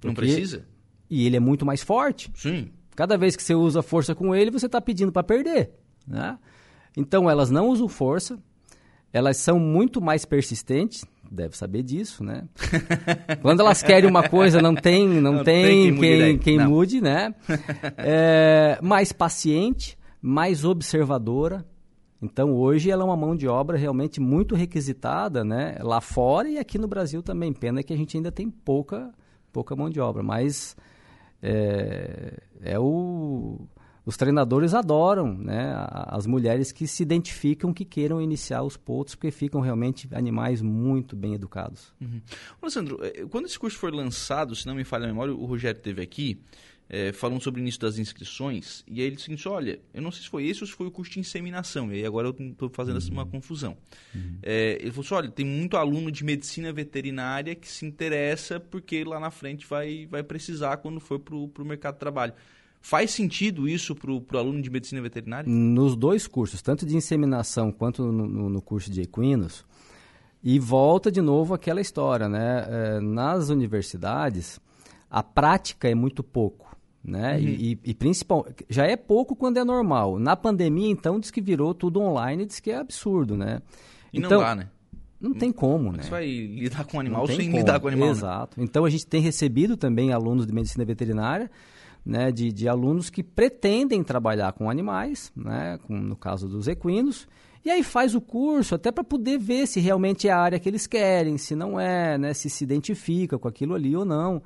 Não 0.04 0.12
precisa? 0.12 0.66
E 1.08 1.24
ele 1.24 1.38
é 1.38 1.40
muito 1.40 1.64
mais 1.64 1.82
forte. 1.82 2.30
Sim. 2.34 2.70
Cada 2.94 3.16
vez 3.16 3.34
que 3.34 3.42
você 3.42 3.54
usa 3.54 3.80
força 3.80 4.14
com 4.14 4.34
ele, 4.34 4.50
você 4.50 4.66
está 4.66 4.78
pedindo 4.78 5.10
para 5.10 5.22
perder. 5.22 5.70
Né? 6.06 6.38
Então, 6.94 7.30
elas 7.30 7.50
não 7.50 7.68
usam 7.68 7.88
força, 7.88 8.38
elas 9.12 9.36
são 9.36 9.58
muito 9.58 10.00
mais 10.00 10.24
persistentes, 10.24 11.04
deve 11.30 11.56
saber 11.56 11.82
disso, 11.82 12.24
né? 12.24 12.48
Quando 13.42 13.60
elas 13.60 13.82
querem 13.82 14.08
uma 14.08 14.28
coisa, 14.28 14.60
não 14.60 14.74
tem, 14.74 15.08
não, 15.08 15.32
não 15.32 15.44
tem, 15.44 15.94
tem, 15.94 16.00
quem, 16.00 16.38
quem 16.38 16.56
não. 16.58 16.70
mude, 16.70 17.00
né? 17.00 17.34
É, 17.96 18.78
mais 18.82 19.12
paciente, 19.12 19.98
mais 20.20 20.64
observadora. 20.64 21.64
Então, 22.20 22.54
hoje 22.54 22.90
ela 22.90 23.02
é 23.02 23.04
uma 23.04 23.16
mão 23.16 23.34
de 23.34 23.48
obra 23.48 23.76
realmente 23.76 24.20
muito 24.20 24.54
requisitada, 24.54 25.44
né? 25.44 25.76
Lá 25.80 26.00
fora 26.00 26.48
e 26.48 26.58
aqui 26.58 26.78
no 26.78 26.86
Brasil 26.86 27.22
também. 27.22 27.52
Pena 27.52 27.82
que 27.82 27.92
a 27.92 27.96
gente 27.96 28.16
ainda 28.16 28.30
tem 28.30 28.48
pouca, 28.48 29.12
pouca 29.52 29.74
mão 29.74 29.90
de 29.90 30.00
obra, 30.00 30.22
mas 30.22 30.76
é, 31.42 32.38
é 32.62 32.78
o 32.78 33.66
os 34.04 34.16
treinadores 34.16 34.74
adoram 34.74 35.36
né, 35.36 35.72
as 35.88 36.26
mulheres 36.26 36.72
que 36.72 36.86
se 36.86 37.02
identificam, 37.02 37.72
que 37.72 37.84
queiram 37.84 38.20
iniciar 38.20 38.62
os 38.62 38.76
pontos, 38.76 39.14
porque 39.14 39.30
ficam 39.30 39.60
realmente 39.60 40.08
animais 40.12 40.60
muito 40.60 41.14
bem 41.14 41.34
educados. 41.34 41.92
Uhum. 42.00 42.20
Alessandro, 42.60 42.98
eh, 43.02 43.24
quando 43.30 43.46
esse 43.46 43.58
curso 43.58 43.78
for 43.78 43.94
lançado, 43.94 44.56
se 44.56 44.66
não 44.66 44.74
me 44.74 44.84
falha 44.84 45.04
a 45.04 45.08
memória, 45.08 45.32
o 45.32 45.44
Rogério 45.44 45.80
teve 45.80 46.02
aqui, 46.02 46.40
é, 46.88 47.10
falando 47.10 47.42
sobre 47.42 47.58
o 47.58 47.62
início 47.62 47.80
das 47.80 47.96
inscrições, 47.96 48.84
e 48.86 49.00
aí 49.00 49.06
ele 49.06 49.16
disse 49.16 49.32
assim, 49.32 49.48
olha, 49.48 49.80
eu 49.94 50.02
não 50.02 50.10
sei 50.10 50.22
se 50.22 50.28
foi 50.28 50.46
esse 50.46 50.62
ou 50.62 50.66
se 50.66 50.74
foi 50.74 50.88
o 50.88 50.90
curso 50.90 51.12
de 51.12 51.20
inseminação, 51.20 51.90
e 51.90 51.96
aí 51.96 52.04
agora 52.04 52.28
eu 52.28 52.36
estou 52.38 52.68
fazendo 52.68 52.98
uhum. 52.98 53.12
uma 53.12 53.24
confusão. 53.24 53.78
Uhum. 54.14 54.38
É, 54.42 54.78
ele 54.80 54.90
falou 54.90 55.04
assim, 55.04 55.14
olha, 55.14 55.30
tem 55.30 55.46
muito 55.46 55.76
aluno 55.76 56.12
de 56.12 56.22
medicina 56.22 56.70
veterinária 56.70 57.54
que 57.54 57.66
se 57.66 57.86
interessa 57.86 58.60
porque 58.60 59.04
lá 59.04 59.18
na 59.18 59.30
frente 59.30 59.66
vai, 59.66 60.06
vai 60.06 60.22
precisar 60.22 60.76
quando 60.78 61.00
for 61.00 61.18
para 61.18 61.34
o 61.34 61.64
mercado 61.64 61.94
de 61.94 62.00
trabalho. 62.00 62.34
Faz 62.84 63.12
sentido 63.12 63.68
isso 63.68 63.94
para 63.94 64.10
o 64.10 64.38
aluno 64.38 64.60
de 64.60 64.68
medicina 64.68 65.00
veterinária? 65.00 65.48
Nos 65.48 65.94
dois 65.94 66.26
cursos, 66.26 66.60
tanto 66.60 66.84
de 66.84 66.96
inseminação 66.96 67.70
quanto 67.70 68.02
no, 68.02 68.26
no, 68.26 68.48
no 68.50 68.60
curso 68.60 68.90
de 68.90 69.00
equinos. 69.00 69.64
E 70.42 70.58
volta 70.58 71.10
de 71.10 71.20
novo 71.20 71.54
aquela 71.54 71.80
história, 71.80 72.28
né? 72.28 72.66
É, 72.68 73.00
nas 73.00 73.50
universidades, 73.50 74.58
a 75.08 75.22
prática 75.22 75.88
é 75.88 75.94
muito 75.94 76.24
pouco, 76.24 76.76
né? 77.04 77.36
Uhum. 77.36 77.42
E, 77.42 77.78
e, 77.84 77.94
principal, 77.94 78.44
já 78.68 78.84
é 78.84 78.96
pouco 78.96 79.36
quando 79.36 79.58
é 79.58 79.64
normal. 79.64 80.18
Na 80.18 80.34
pandemia, 80.34 80.90
então, 80.90 81.20
diz 81.20 81.30
que 81.30 81.40
virou 81.40 81.72
tudo 81.72 82.00
online, 82.00 82.44
diz 82.44 82.58
que 82.58 82.72
é 82.72 82.78
absurdo, 82.78 83.36
né? 83.36 83.62
E 84.12 84.18
então, 84.18 84.40
não 84.40 84.40
dá, 84.40 84.54
né? 84.56 84.68
Não 85.20 85.32
tem 85.32 85.52
como, 85.52 85.92
né? 85.92 86.02
Você 86.02 86.10
vai 86.10 86.26
lidar 86.26 86.84
com 86.84 86.96
o 86.96 87.00
animal 87.00 87.28
sem 87.28 87.46
como. 87.46 87.56
lidar 87.58 87.78
com 87.78 87.86
o 87.86 87.88
animal. 87.88 88.08
Né? 88.08 88.12
Exato. 88.12 88.58
Né? 88.58 88.64
Então 88.64 88.84
a 88.84 88.90
gente 88.90 89.06
tem 89.06 89.22
recebido 89.22 89.76
também 89.76 90.12
alunos 90.12 90.44
de 90.48 90.52
medicina 90.52 90.84
veterinária 90.84 91.48
né, 92.04 92.32
de, 92.32 92.52
de 92.52 92.68
alunos 92.68 93.10
que 93.10 93.22
pretendem 93.22 94.02
trabalhar 94.02 94.52
com 94.52 94.68
animais, 94.68 95.32
né, 95.36 95.78
com, 95.86 95.94
no 95.96 96.16
caso 96.16 96.48
dos 96.48 96.66
equinos, 96.68 97.28
e 97.64 97.70
aí 97.70 97.82
faz 97.82 98.14
o 98.14 98.20
curso 98.20 98.74
até 98.74 98.90
para 98.90 99.04
poder 99.04 99.38
ver 99.38 99.66
se 99.66 99.78
realmente 99.78 100.26
é 100.26 100.32
a 100.32 100.38
área 100.38 100.58
que 100.58 100.68
eles 100.68 100.86
querem, 100.86 101.38
se 101.38 101.54
não 101.54 101.78
é, 101.78 102.18
né, 102.18 102.34
se 102.34 102.50
se 102.50 102.64
identifica 102.64 103.38
com 103.38 103.46
aquilo 103.46 103.74
ali 103.74 103.96
ou 103.96 104.04
não. 104.04 104.42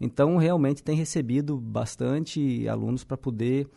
Então, 0.00 0.36
realmente 0.36 0.82
tem 0.82 0.96
recebido 0.96 1.56
bastante 1.56 2.68
alunos 2.68 3.04
para 3.04 3.16
poder 3.16 3.68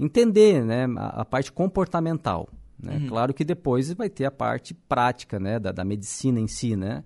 entender 0.00 0.64
né, 0.64 0.86
a, 0.96 1.20
a 1.20 1.24
parte 1.24 1.52
comportamental. 1.52 2.48
Né? 2.82 2.96
Uhum. 2.96 3.08
Claro 3.08 3.34
que 3.34 3.44
depois 3.44 3.92
vai 3.92 4.08
ter 4.08 4.24
a 4.24 4.30
parte 4.30 4.74
prática 4.74 5.38
né, 5.38 5.58
da, 5.60 5.70
da 5.70 5.84
medicina 5.84 6.40
em 6.40 6.48
si, 6.48 6.74
né? 6.74 7.04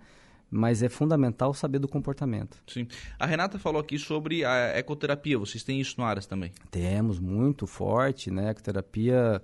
Mas 0.51 0.83
é 0.83 0.89
fundamental 0.89 1.53
saber 1.53 1.79
do 1.79 1.89
comportamento. 1.89 2.63
Sim. 2.67 2.87
A 3.19 3.27
Renata 3.27 3.59
falou 3.59 3.81
aqui 3.81 3.99
sobre 3.99 4.45
a 4.45 4.79
ecoterapia. 4.79 5.39
Vocês 5.39 5.63
têm 5.63 5.81
isso 5.81 5.95
no 5.99 6.05
Aras 6.05 6.27
também? 6.27 6.53
Temos, 6.71 7.19
muito 7.19 7.67
forte, 7.67 8.31
né? 8.31 8.51
Ecoterapia 8.51 9.43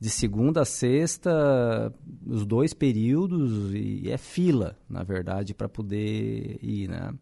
de 0.00 0.08
segunda 0.08 0.62
a 0.62 0.64
sexta, 0.64 1.92
os 2.26 2.46
dois 2.46 2.72
períodos, 2.72 3.74
e 3.74 4.10
é 4.10 4.16
fila, 4.16 4.76
na 4.88 5.02
verdade, 5.02 5.52
para 5.52 5.68
poder 5.68 6.58
ir, 6.62 6.88
né? 6.88 7.12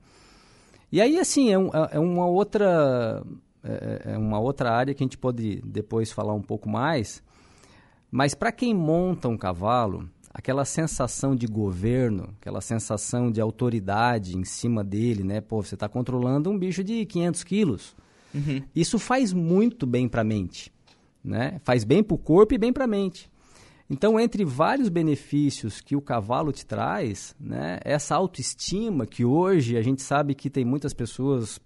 E 0.90 1.00
aí, 1.00 1.18
assim, 1.18 1.50
é, 1.50 1.58
um, 1.58 1.68
é, 1.68 1.88
é 1.92 1.98
uma 1.98 2.26
outra... 2.26 3.22
É, 3.62 4.12
é 4.12 4.18
uma 4.18 4.38
outra 4.38 4.70
área 4.70 4.94
que 4.94 5.02
a 5.02 5.06
gente 5.06 5.18
pode 5.18 5.60
depois 5.64 6.12
falar 6.12 6.32
um 6.32 6.40
pouco 6.40 6.68
mais, 6.68 7.20
mas 8.08 8.32
para 8.32 8.52
quem 8.52 8.72
monta 8.72 9.28
um 9.28 9.36
cavalo, 9.36 10.08
aquela 10.38 10.64
sensação 10.64 11.34
de 11.34 11.48
governo, 11.48 12.32
aquela 12.40 12.60
sensação 12.60 13.28
de 13.28 13.40
autoridade 13.40 14.38
em 14.38 14.44
cima 14.44 14.84
dele, 14.84 15.24
né? 15.24 15.40
Pô, 15.40 15.60
você 15.60 15.74
está 15.74 15.88
controlando 15.88 16.48
um 16.48 16.56
bicho 16.56 16.84
de 16.84 17.04
500 17.04 17.42
quilos. 17.42 17.96
Uhum. 18.32 18.62
Isso 18.72 19.00
faz 19.00 19.32
muito 19.32 19.84
bem 19.84 20.08
para 20.08 20.20
a 20.20 20.24
mente, 20.24 20.72
né? 21.24 21.60
Faz 21.64 21.82
bem 21.82 22.04
para 22.04 22.14
o 22.14 22.18
corpo 22.18 22.54
e 22.54 22.58
bem 22.58 22.72
para 22.72 22.84
a 22.84 22.86
mente. 22.86 23.28
Então, 23.90 24.20
entre 24.20 24.44
vários 24.44 24.88
benefícios 24.88 25.80
que 25.80 25.96
o 25.96 26.00
cavalo 26.00 26.52
te 26.52 26.64
traz, 26.64 27.34
né, 27.40 27.80
essa 27.82 28.14
autoestima 28.14 29.06
que 29.06 29.24
hoje 29.24 29.76
a 29.76 29.82
gente 29.82 30.02
sabe 30.02 30.36
que 30.36 30.48
tem 30.48 30.64
muitas 30.64 30.94
pessoas 30.94 31.58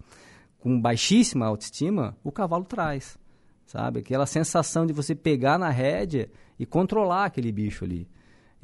com 0.57 0.81
baixíssima 0.81 1.45
autoestima, 1.45 2.17
o 2.23 2.31
cavalo 2.31 2.63
traz, 2.63 3.19
sabe? 3.67 3.99
Aquela 3.99 4.25
sensação 4.25 4.83
de 4.83 4.93
você 4.93 5.13
pegar 5.13 5.59
na 5.59 5.69
rédea 5.69 6.27
e 6.57 6.65
controlar 6.65 7.25
aquele 7.25 7.51
bicho 7.51 7.85
ali. 7.85 8.07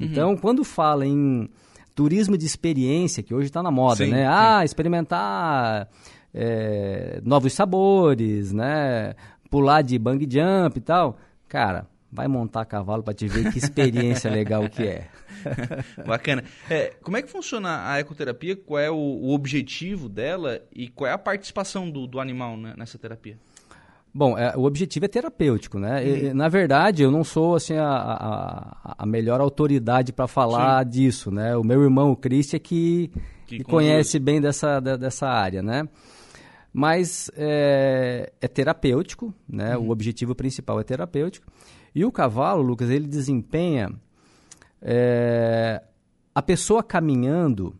Uhum. 0.00 0.06
Então, 0.06 0.36
quando 0.36 0.64
fala 0.64 1.06
em 1.06 1.48
turismo 1.94 2.38
de 2.38 2.46
experiência, 2.46 3.22
que 3.22 3.34
hoje 3.34 3.46
está 3.46 3.62
na 3.62 3.70
moda, 3.70 4.04
sim, 4.04 4.10
né? 4.10 4.22
Sim. 4.22 4.32
Ah, 4.32 4.64
experimentar 4.64 5.88
é, 6.32 7.20
novos 7.24 7.52
sabores, 7.52 8.52
né? 8.52 9.14
Pular 9.50 9.82
de 9.82 9.98
bang 9.98 10.26
jump 10.30 10.78
e 10.78 10.80
tal. 10.80 11.18
Cara, 11.48 11.86
vai 12.10 12.26
montar 12.26 12.64
cavalo 12.64 13.02
para 13.02 13.14
te 13.14 13.28
ver 13.28 13.52
que 13.52 13.58
experiência 13.58 14.30
legal 14.32 14.68
que 14.68 14.82
é. 14.82 15.08
Bacana. 16.06 16.44
É, 16.68 16.94
como 17.02 17.16
é 17.16 17.22
que 17.22 17.30
funciona 17.30 17.90
a 17.90 18.00
ecoterapia? 18.00 18.56
Qual 18.56 18.78
é 18.78 18.90
o, 18.90 18.96
o, 18.96 19.32
objetivo 19.32 20.08
dela 20.08 20.60
e 20.74 20.88
qual 20.88 21.08
é 21.08 21.12
a 21.12 21.18
participação 21.18 21.90
do, 21.90 22.06
do 22.06 22.20
animal 22.20 22.56
né, 22.56 22.74
nessa 22.76 22.98
terapia? 22.98 23.38
Bom, 24.12 24.36
é, 24.36 24.56
o 24.56 24.64
objetivo 24.64 25.04
é 25.04 25.08
terapêutico, 25.08 25.78
né? 25.78 26.02
Uhum. 26.02 26.16
E, 26.16 26.34
na 26.34 26.48
verdade, 26.48 27.02
eu 27.02 27.10
não 27.10 27.22
sou 27.22 27.54
assim 27.54 27.76
a, 27.76 27.86
a, 27.88 28.94
a 28.98 29.06
melhor 29.06 29.40
autoridade 29.40 30.12
para 30.12 30.26
falar 30.26 30.84
Sim. 30.84 30.90
disso, 30.90 31.30
né? 31.30 31.56
O 31.56 31.62
meu 31.62 31.82
irmão, 31.82 32.10
o 32.10 32.16
Chris, 32.16 32.52
é 32.52 32.58
que, 32.58 33.10
que, 33.46 33.58
que 33.58 33.64
conhece 33.64 34.18
bem 34.18 34.40
dessa, 34.40 34.80
dessa 34.80 35.28
área, 35.28 35.62
né? 35.62 35.88
Mas 36.72 37.30
é, 37.36 38.32
é 38.40 38.48
terapêutico, 38.48 39.32
né? 39.48 39.76
Uhum. 39.76 39.88
O 39.88 39.90
objetivo 39.90 40.34
principal 40.34 40.80
é 40.80 40.84
terapêutico. 40.84 41.46
E 41.94 42.04
o 42.04 42.10
cavalo, 42.10 42.62
Lucas, 42.62 42.90
ele 42.90 43.06
desempenha 43.06 43.90
é, 44.82 45.82
a 46.34 46.42
pessoa 46.42 46.82
caminhando 46.82 47.74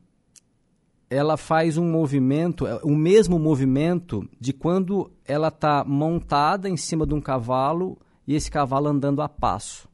ela 1.11 1.37
faz 1.37 1.77
um 1.77 1.91
movimento, 1.91 2.69
é, 2.69 2.81
o 2.85 2.95
mesmo 2.95 3.37
movimento 3.37 4.27
de 4.41 4.53
quando 4.53 5.11
ela 5.27 5.49
está 5.49 5.85
montada 5.85 6.69
em 6.69 6.77
cima 6.77 7.05
de 7.05 7.13
um 7.13 7.21
cavalo 7.21 7.99
e 8.27 8.35
esse 8.37 8.49
cavalo 8.49 8.87
andando 8.87 9.21
a 9.21 9.29
passo. 9.29 9.89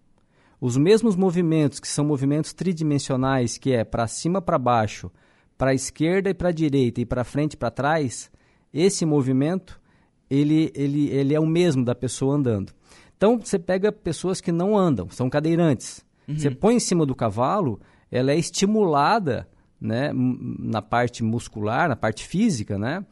Os 0.60 0.76
mesmos 0.76 1.16
movimentos, 1.16 1.80
que 1.80 1.88
são 1.88 2.04
movimentos 2.04 2.52
tridimensionais, 2.52 3.56
que 3.56 3.72
é 3.72 3.82
para 3.82 4.06
cima, 4.06 4.42
para 4.42 4.58
baixo, 4.58 5.10
para 5.56 5.70
a 5.70 5.74
esquerda 5.74 6.28
e 6.28 6.34
para 6.34 6.50
a 6.50 6.52
direita 6.52 7.00
e 7.00 7.06
para 7.06 7.24
frente 7.24 7.54
e 7.54 7.56
para 7.56 7.70
trás, 7.70 8.30
esse 8.72 9.06
movimento 9.06 9.80
ele, 10.28 10.70
ele, 10.74 11.08
ele 11.08 11.34
é 11.34 11.40
o 11.40 11.46
mesmo 11.46 11.82
da 11.82 11.94
pessoa 11.94 12.36
andando. 12.36 12.72
Então 13.16 13.38
você 13.38 13.58
pega 13.58 13.90
pessoas 13.90 14.40
que 14.40 14.52
não 14.52 14.76
andam, 14.76 15.08
são 15.08 15.30
cadeirantes. 15.30 16.04
Uhum. 16.28 16.38
Você 16.38 16.50
põe 16.50 16.74
em 16.74 16.80
cima 16.80 17.06
do 17.06 17.14
cavalo, 17.14 17.80
ela 18.10 18.32
é 18.32 18.36
estimulada 18.36 19.48
né, 19.86 20.10
na 20.12 20.82
parte 20.82 21.22
muscular, 21.22 21.88
na 21.88 21.96
parte 21.96 22.26
física, 22.26 22.78
né, 22.78 23.04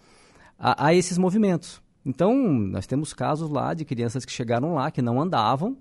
a, 0.59 0.87
a, 0.87 0.95
esses 0.95 1.17
movimentos. 1.17 1.81
Então, 2.05 2.35
nós 2.35 2.87
temos 2.87 3.15
casos 3.15 3.49
lá 3.49 3.73
de 3.73 3.85
crianças 3.85 4.25
que 4.25 4.33
chegaram 4.33 4.75
lá, 4.75 4.91
que 4.91 5.01
não 5.01 5.21
andavam 5.21 5.77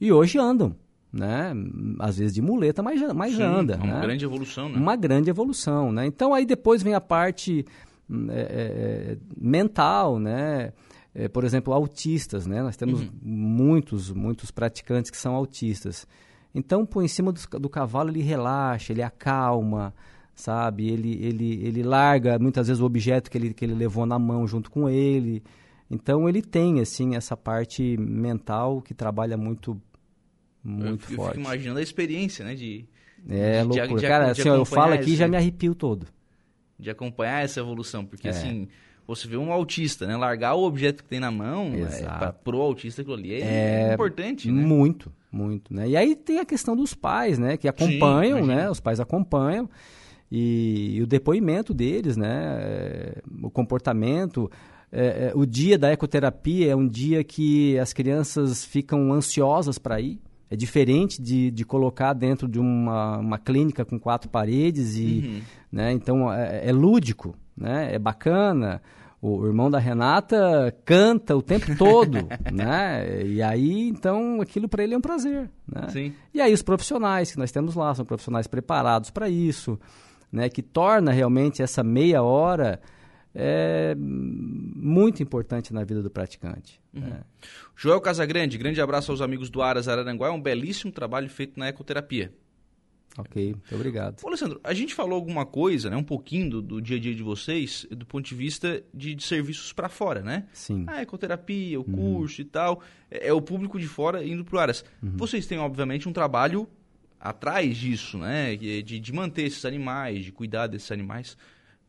e 0.00 0.10
hoje 0.10 0.38
andam. 0.38 0.74
Né? 1.10 1.54
Às 2.00 2.18
vezes 2.18 2.34
de 2.34 2.42
muleta, 2.42 2.82
mas, 2.82 3.00
mas 3.14 3.34
Sim, 3.34 3.42
anda. 3.42 3.76
Uma 3.76 3.94
né? 3.94 4.00
grande 4.00 4.24
evolução, 4.24 4.68
né? 4.68 4.76
Uma 4.76 4.96
grande 4.96 5.30
evolução, 5.30 5.90
né? 5.90 6.04
Então, 6.04 6.34
aí 6.34 6.44
depois 6.44 6.82
vem 6.82 6.92
a 6.92 7.00
parte 7.00 7.64
hum, 8.10 8.26
é, 8.30 8.40
é, 8.40 8.42
é, 8.42 9.18
mental, 9.40 10.18
né? 10.18 10.72
É, 11.14 11.26
por 11.26 11.44
exemplo, 11.44 11.72
autistas, 11.72 12.46
né? 12.46 12.62
Nós 12.62 12.76
temos 12.76 13.00
uhum. 13.00 13.10
muitos, 13.22 14.12
muitos 14.12 14.50
praticantes 14.50 15.10
que 15.10 15.16
são 15.16 15.34
autistas. 15.34 16.06
Então, 16.54 16.84
por 16.84 17.02
em 17.02 17.08
cima 17.08 17.32
do, 17.32 17.40
do 17.58 17.68
cavalo, 17.70 18.10
ele 18.10 18.20
relaxa, 18.20 18.92
ele 18.92 19.02
acalma, 19.02 19.94
sabe? 20.38 20.88
Ele, 20.88 21.18
ele, 21.20 21.66
ele 21.66 21.82
larga 21.82 22.38
muitas 22.38 22.68
vezes 22.68 22.80
o 22.80 22.86
objeto 22.86 23.28
que 23.28 23.36
ele, 23.36 23.52
que 23.52 23.64
ele 23.64 23.74
levou 23.74 24.06
na 24.06 24.18
mão 24.18 24.46
junto 24.46 24.70
com 24.70 24.88
ele. 24.88 25.42
Então 25.90 26.28
ele 26.28 26.40
tem 26.40 26.80
assim 26.80 27.16
essa 27.16 27.36
parte 27.36 27.96
mental 27.98 28.80
que 28.80 28.94
trabalha 28.94 29.36
muito 29.36 29.80
muito 30.62 31.10
eu, 31.10 31.16
forte. 31.16 31.20
Eu 31.20 31.26
fico 31.26 31.40
imaginando 31.40 31.80
a 31.80 31.82
experiência, 31.82 32.44
né, 32.44 32.54
de 32.54 32.84
É 33.28 33.62
de, 33.62 33.66
loucura. 33.66 34.00
De, 34.00 34.06
Cara, 34.06 34.32
de 34.32 34.40
assim, 34.40 34.48
eu 34.48 34.64
falo 34.64 34.94
aqui 34.94 35.16
já 35.16 35.26
me 35.26 35.36
arrepio 35.36 35.74
todo. 35.74 36.06
De 36.78 36.88
acompanhar 36.88 37.42
essa 37.42 37.58
evolução, 37.58 38.04
porque 38.04 38.28
é. 38.28 38.30
assim, 38.30 38.68
você 39.08 39.26
vê 39.26 39.36
um 39.36 39.52
autista, 39.52 40.06
né, 40.06 40.16
largar 40.16 40.54
o 40.54 40.62
objeto 40.62 41.02
que 41.02 41.08
tem 41.08 41.18
na 41.18 41.32
mão, 41.32 41.72
é, 41.74 42.02
pra, 42.02 42.32
pro 42.32 42.60
autista 42.60 43.02
aquilo 43.02 43.16
ali 43.16 43.34
é, 43.34 43.88
é 43.88 43.94
importante, 43.94 44.48
né? 44.48 44.62
Muito, 44.62 45.12
muito, 45.32 45.74
né? 45.74 45.88
E 45.88 45.96
aí 45.96 46.14
tem 46.14 46.38
a 46.38 46.44
questão 46.44 46.76
dos 46.76 46.94
pais, 46.94 47.40
né, 47.40 47.56
que 47.56 47.66
acompanham, 47.66 48.42
Sim, 48.42 48.46
né? 48.46 48.70
Os 48.70 48.78
pais 48.78 49.00
acompanham 49.00 49.68
e, 50.30 50.96
e 50.96 51.02
o 51.02 51.06
depoimento 51.06 51.72
deles, 51.72 52.16
né, 52.16 52.58
é, 52.60 53.22
o 53.42 53.50
comportamento, 53.50 54.50
é, 54.90 55.30
é, 55.30 55.32
o 55.34 55.44
dia 55.44 55.78
da 55.78 55.92
ecoterapia 55.92 56.72
é 56.72 56.76
um 56.76 56.86
dia 56.86 57.22
que 57.22 57.78
as 57.78 57.92
crianças 57.92 58.64
ficam 58.64 59.12
ansiosas 59.12 59.78
para 59.78 60.00
ir. 60.00 60.20
É 60.50 60.56
diferente 60.56 61.20
de, 61.20 61.50
de 61.50 61.64
colocar 61.64 62.14
dentro 62.14 62.48
de 62.48 62.58
uma, 62.58 63.18
uma 63.18 63.38
clínica 63.38 63.84
com 63.84 63.98
quatro 63.98 64.30
paredes 64.30 64.96
e, 64.96 65.22
uhum. 65.26 65.40
né? 65.70 65.92
Então 65.92 66.32
é, 66.32 66.68
é, 66.68 66.72
lúdico, 66.72 67.34
né? 67.54 67.94
É 67.94 67.98
bacana. 67.98 68.80
O 69.20 69.44
irmão 69.44 69.70
da 69.70 69.78
Renata 69.78 70.74
canta 70.86 71.36
o 71.36 71.42
tempo 71.42 71.76
todo, 71.76 72.16
né? 72.50 73.26
E 73.26 73.42
aí, 73.42 73.88
então, 73.88 74.40
aquilo 74.40 74.68
para 74.68 74.82
ele 74.82 74.94
é 74.94 74.96
um 74.96 75.02
prazer, 75.02 75.50
né? 75.70 75.88
Sim. 75.90 76.14
E 76.32 76.40
aí 76.40 76.54
os 76.54 76.62
profissionais 76.62 77.30
que 77.30 77.38
nós 77.38 77.52
temos 77.52 77.74
lá 77.74 77.94
são 77.94 78.06
profissionais 78.06 78.46
preparados 78.46 79.10
para 79.10 79.28
isso, 79.28 79.78
né? 80.30 80.48
Que 80.48 80.62
torna 80.62 81.10
realmente 81.10 81.62
essa 81.62 81.82
meia 81.82 82.22
hora 82.22 82.80
é 83.34 83.94
muito 83.96 85.22
importante 85.22 85.72
na 85.72 85.84
vida 85.84 86.02
do 86.02 86.10
praticante. 86.10 86.80
Uhum. 86.92 87.02
Né? 87.02 87.20
Joel 87.76 88.00
Casagrande, 88.00 88.58
grande 88.58 88.80
abraço 88.80 89.10
aos 89.10 89.20
amigos 89.20 89.50
do 89.50 89.62
Aras 89.62 89.86
Araranguá. 89.86 90.28
É 90.28 90.30
um 90.30 90.40
belíssimo 90.40 90.90
trabalho 90.90 91.28
feito 91.28 91.58
na 91.58 91.68
ecoterapia. 91.68 92.32
Ok, 93.16 93.52
muito 93.52 93.74
obrigado. 93.74 94.22
Ô, 94.22 94.28
Alessandro, 94.28 94.60
a 94.62 94.72
gente 94.72 94.94
falou 94.94 95.16
alguma 95.16 95.44
coisa, 95.44 95.90
né, 95.90 95.96
um 95.96 96.04
pouquinho 96.04 96.50
do, 96.50 96.62
do 96.62 96.80
dia 96.80 96.96
a 96.96 97.00
dia 97.00 97.14
de 97.14 97.22
vocês, 97.22 97.84
do 97.90 98.06
ponto 98.06 98.24
de 98.24 98.34
vista 98.34 98.82
de, 98.94 99.12
de 99.12 99.24
serviços 99.24 99.72
para 99.72 99.88
fora, 99.88 100.22
né? 100.22 100.46
Sim. 100.52 100.84
A 100.86 101.02
ecoterapia, 101.02 101.80
o 101.80 101.84
uhum. 101.84 101.94
curso 101.94 102.40
e 102.40 102.44
tal, 102.44 102.80
é, 103.10 103.28
é, 103.28 103.32
o 103.32 103.42
público 103.42 103.78
de 103.78 103.88
fora 103.88 104.24
indo 104.24 104.44
para 104.44 104.56
o 104.56 104.58
Aras. 104.60 104.84
Uhum. 105.02 105.16
Vocês 105.16 105.46
têm, 105.46 105.58
obviamente, 105.58 106.08
um 106.08 106.12
trabalho 106.12 106.68
atrás 107.20 107.76
disso, 107.76 108.18
né, 108.18 108.56
de, 108.56 108.82
de 108.82 109.12
manter 109.12 109.42
esses 109.42 109.64
animais, 109.64 110.24
de 110.24 110.32
cuidar 110.32 110.66
desses 110.66 110.90
animais. 110.92 111.36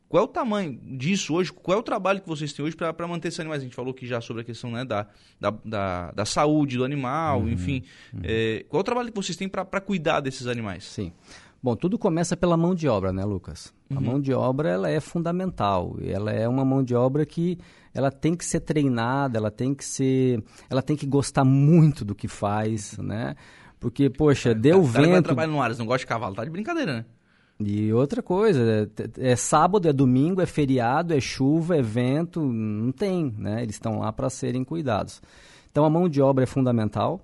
Qual 0.08 0.20
é 0.20 0.24
o 0.24 0.28
tamanho 0.28 0.76
disso 0.98 1.34
hoje? 1.34 1.52
Qual 1.52 1.76
é 1.76 1.80
o 1.80 1.84
trabalho 1.84 2.20
que 2.20 2.28
vocês 2.28 2.52
têm 2.52 2.64
hoje 2.64 2.76
para 2.76 3.06
manter 3.06 3.28
esses 3.28 3.38
animais? 3.38 3.62
A 3.62 3.64
gente 3.64 3.76
falou 3.76 3.92
aqui 3.92 4.08
já 4.08 4.20
sobre 4.20 4.42
a 4.42 4.44
questão 4.44 4.68
né, 4.72 4.84
da, 4.84 5.06
da, 5.38 5.54
da, 5.64 6.10
da 6.10 6.24
saúde 6.24 6.76
do 6.76 6.84
animal, 6.84 7.42
uhum, 7.42 7.48
enfim. 7.48 7.84
Uhum. 8.12 8.20
É, 8.24 8.64
qual 8.68 8.80
é 8.80 8.82
o 8.82 8.84
trabalho 8.84 9.10
que 9.10 9.16
vocês 9.16 9.36
têm 9.36 9.48
para 9.48 9.80
cuidar 9.80 10.18
desses 10.18 10.48
animais? 10.48 10.82
Sim. 10.82 11.12
Bom, 11.62 11.76
tudo 11.76 11.96
começa 11.96 12.36
pela 12.36 12.56
mão 12.56 12.74
de 12.74 12.88
obra, 12.88 13.12
né, 13.12 13.24
Lucas? 13.24 13.72
Uhum. 13.88 13.98
A 13.98 14.00
mão 14.00 14.20
de 14.20 14.32
obra 14.32 14.68
ela 14.68 14.90
é 14.90 14.98
fundamental. 14.98 15.96
Ela 16.02 16.32
é 16.32 16.48
uma 16.48 16.64
mão 16.64 16.82
de 16.82 16.94
obra 16.94 17.24
que 17.24 17.56
ela 17.94 18.10
tem 18.10 18.34
que 18.34 18.44
ser 18.44 18.60
treinada, 18.60 19.38
ela 19.38 19.50
tem 19.50 19.74
que 19.74 19.84
ser, 19.84 20.42
ela 20.68 20.82
tem 20.82 20.96
que 20.96 21.06
gostar 21.06 21.44
muito 21.44 22.04
do 22.04 22.16
que 22.16 22.26
faz, 22.26 22.98
né? 22.98 23.36
Porque, 23.80 24.10
poxa, 24.10 24.54
deu 24.54 24.82
cara, 24.82 24.92
vento. 24.92 25.10
Cara 25.10 25.22
trabalha 25.22 25.50
no 25.50 25.62
Aras, 25.62 25.78
não 25.78 25.86
gosta 25.86 26.00
de 26.00 26.06
cavalo, 26.06 26.34
tá 26.34 26.44
de 26.44 26.50
brincadeira, 26.50 26.92
né? 26.98 27.04
E 27.58 27.92
outra 27.92 28.22
coisa, 28.22 28.90
é, 29.18 29.32
é, 29.32 29.36
sábado, 29.36 29.88
é 29.88 29.92
domingo, 29.92 30.40
é 30.40 30.46
feriado, 30.46 31.12
é 31.12 31.20
chuva, 31.20 31.76
é 31.76 31.82
vento, 31.82 32.40
não 32.40 32.90
tem, 32.92 33.34
né? 33.36 33.62
Eles 33.62 33.74
estão 33.74 33.98
lá 33.98 34.12
para 34.12 34.30
serem 34.30 34.64
cuidados. 34.64 35.20
Então 35.70 35.84
a 35.84 35.90
mão 35.90 36.08
de 36.08 36.22
obra 36.22 36.44
é 36.44 36.46
fundamental. 36.46 37.20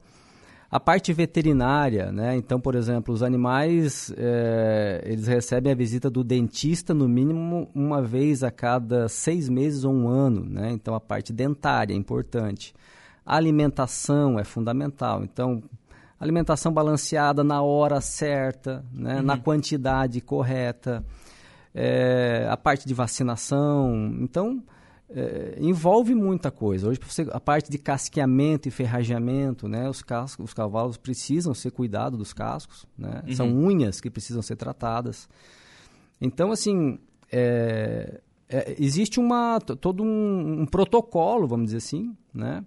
A 0.71 0.81
parte 0.81 1.13
veterinária, 1.13 2.11
né? 2.13 2.37
Então, 2.37 2.61
por 2.61 2.75
exemplo, 2.75 3.15
os 3.15 3.23
animais, 3.23 4.13
é, 4.17 5.01
eles 5.07 5.27
recebem 5.27 5.73
a 5.73 5.77
visita 5.77 6.11
do 6.11 6.23
dentista 6.25 6.93
no 6.93 7.09
mínimo 7.09 7.71
uma 7.75 8.03
vez 8.03 8.43
a 8.43 8.51
cada 8.51 9.09
seis 9.09 9.49
meses 9.49 9.85
ou 9.85 9.95
um 9.95 10.09
ano, 10.09 10.45
né? 10.45 10.71
Então 10.73 10.95
a 10.95 11.01
parte 11.01 11.33
dentária 11.33 11.95
é 11.95 11.97
importante. 11.97 12.75
A 13.25 13.37
alimentação 13.37 14.39
é 14.39 14.45
fundamental. 14.45 15.25
Então, 15.25 15.63
alimentação 16.19 16.73
balanceada 16.73 17.45
na 17.45 17.63
hora 17.63 18.01
certa, 18.01 18.85
né? 18.93 19.17
Uhum. 19.17 19.23
na 19.23 19.37
quantidade 19.37 20.21
correta, 20.21 21.05
é, 21.75 22.47
a 22.51 22.57
parte 22.57 22.87
de 22.87 22.95
vacinação. 22.95 24.17
Então, 24.21 24.63
é, 25.09 25.57
envolve 25.61 26.15
muita 26.15 26.51
coisa. 26.51 26.89
Hoje, 26.89 26.99
você, 27.07 27.27
a 27.31 27.41
parte 27.41 27.71
de 27.71 27.79
casqueamento 27.79 28.69
e 28.69 28.71
ferrageamento, 28.71 29.69
né? 29.69 29.89
os, 29.89 30.03
cascos, 30.03 30.47
os 30.47 30.55
cavalos 30.55 30.97
precisam 30.97 31.55
ser 31.55 31.71
cuidados 31.71 32.19
dos 32.19 32.33
cascos, 32.33 32.87
né? 32.99 33.23
Uhum. 33.27 33.35
são 33.35 33.49
unhas 33.49 34.01
que 34.01 34.11
precisam 34.11 34.43
ser 34.43 34.57
tratadas. 34.57 35.29
Então, 36.21 36.51
assim, 36.51 36.99
é, 37.31 38.21
é, 38.49 38.75
existe 38.79 39.21
uma, 39.21 39.61
todo 39.61 40.03
um, 40.03 40.63
um, 40.63 40.67
protocolo, 40.67 41.47
vamos 41.47 41.67
dizer 41.67 41.79
assim, 41.79 42.17
né? 42.33 42.65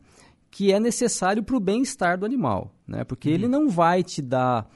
Que 0.52 0.72
é 0.72 0.80
necessário 0.80 1.44
para 1.44 1.56
o 1.56 1.60
bem-estar 1.60 2.18
do 2.18 2.26
animal, 2.26 2.74
né? 2.88 3.04
Porque 3.04 3.30
uhum. 3.30 3.36
ele 3.36 3.48
não 3.48 3.70
vai 3.70 4.04
te 4.04 4.22
dar 4.22 4.70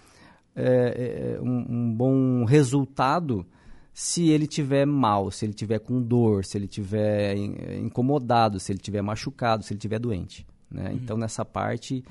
é, 0.55 1.35
é, 1.35 1.41
um, 1.41 1.65
um, 1.69 1.93
bom 1.93 2.45
resultado 2.45 3.45
se 3.93 4.29
ele 4.29 4.47
tiver 4.47 4.85
mal, 4.85 5.31
se 5.31 5.45
ele 5.45 5.53
tiver 5.53 5.79
com 5.79 6.01
dor, 6.01 6.45
se 6.45 6.57
ele 6.57 6.67
tiver 6.67 7.35
incomodado, 7.35 8.59
se 8.59 8.71
ele 8.71 8.79
tiver 8.79 9.01
machucado, 9.01 9.63
se 9.63 9.73
ele 9.73 9.79
tiver 9.79 9.99
doente, 9.99 10.45
né? 10.69 10.89
Uhum. 10.89 10.95
Então 10.95 11.17
nessa 11.17 11.43
parte 11.43 12.03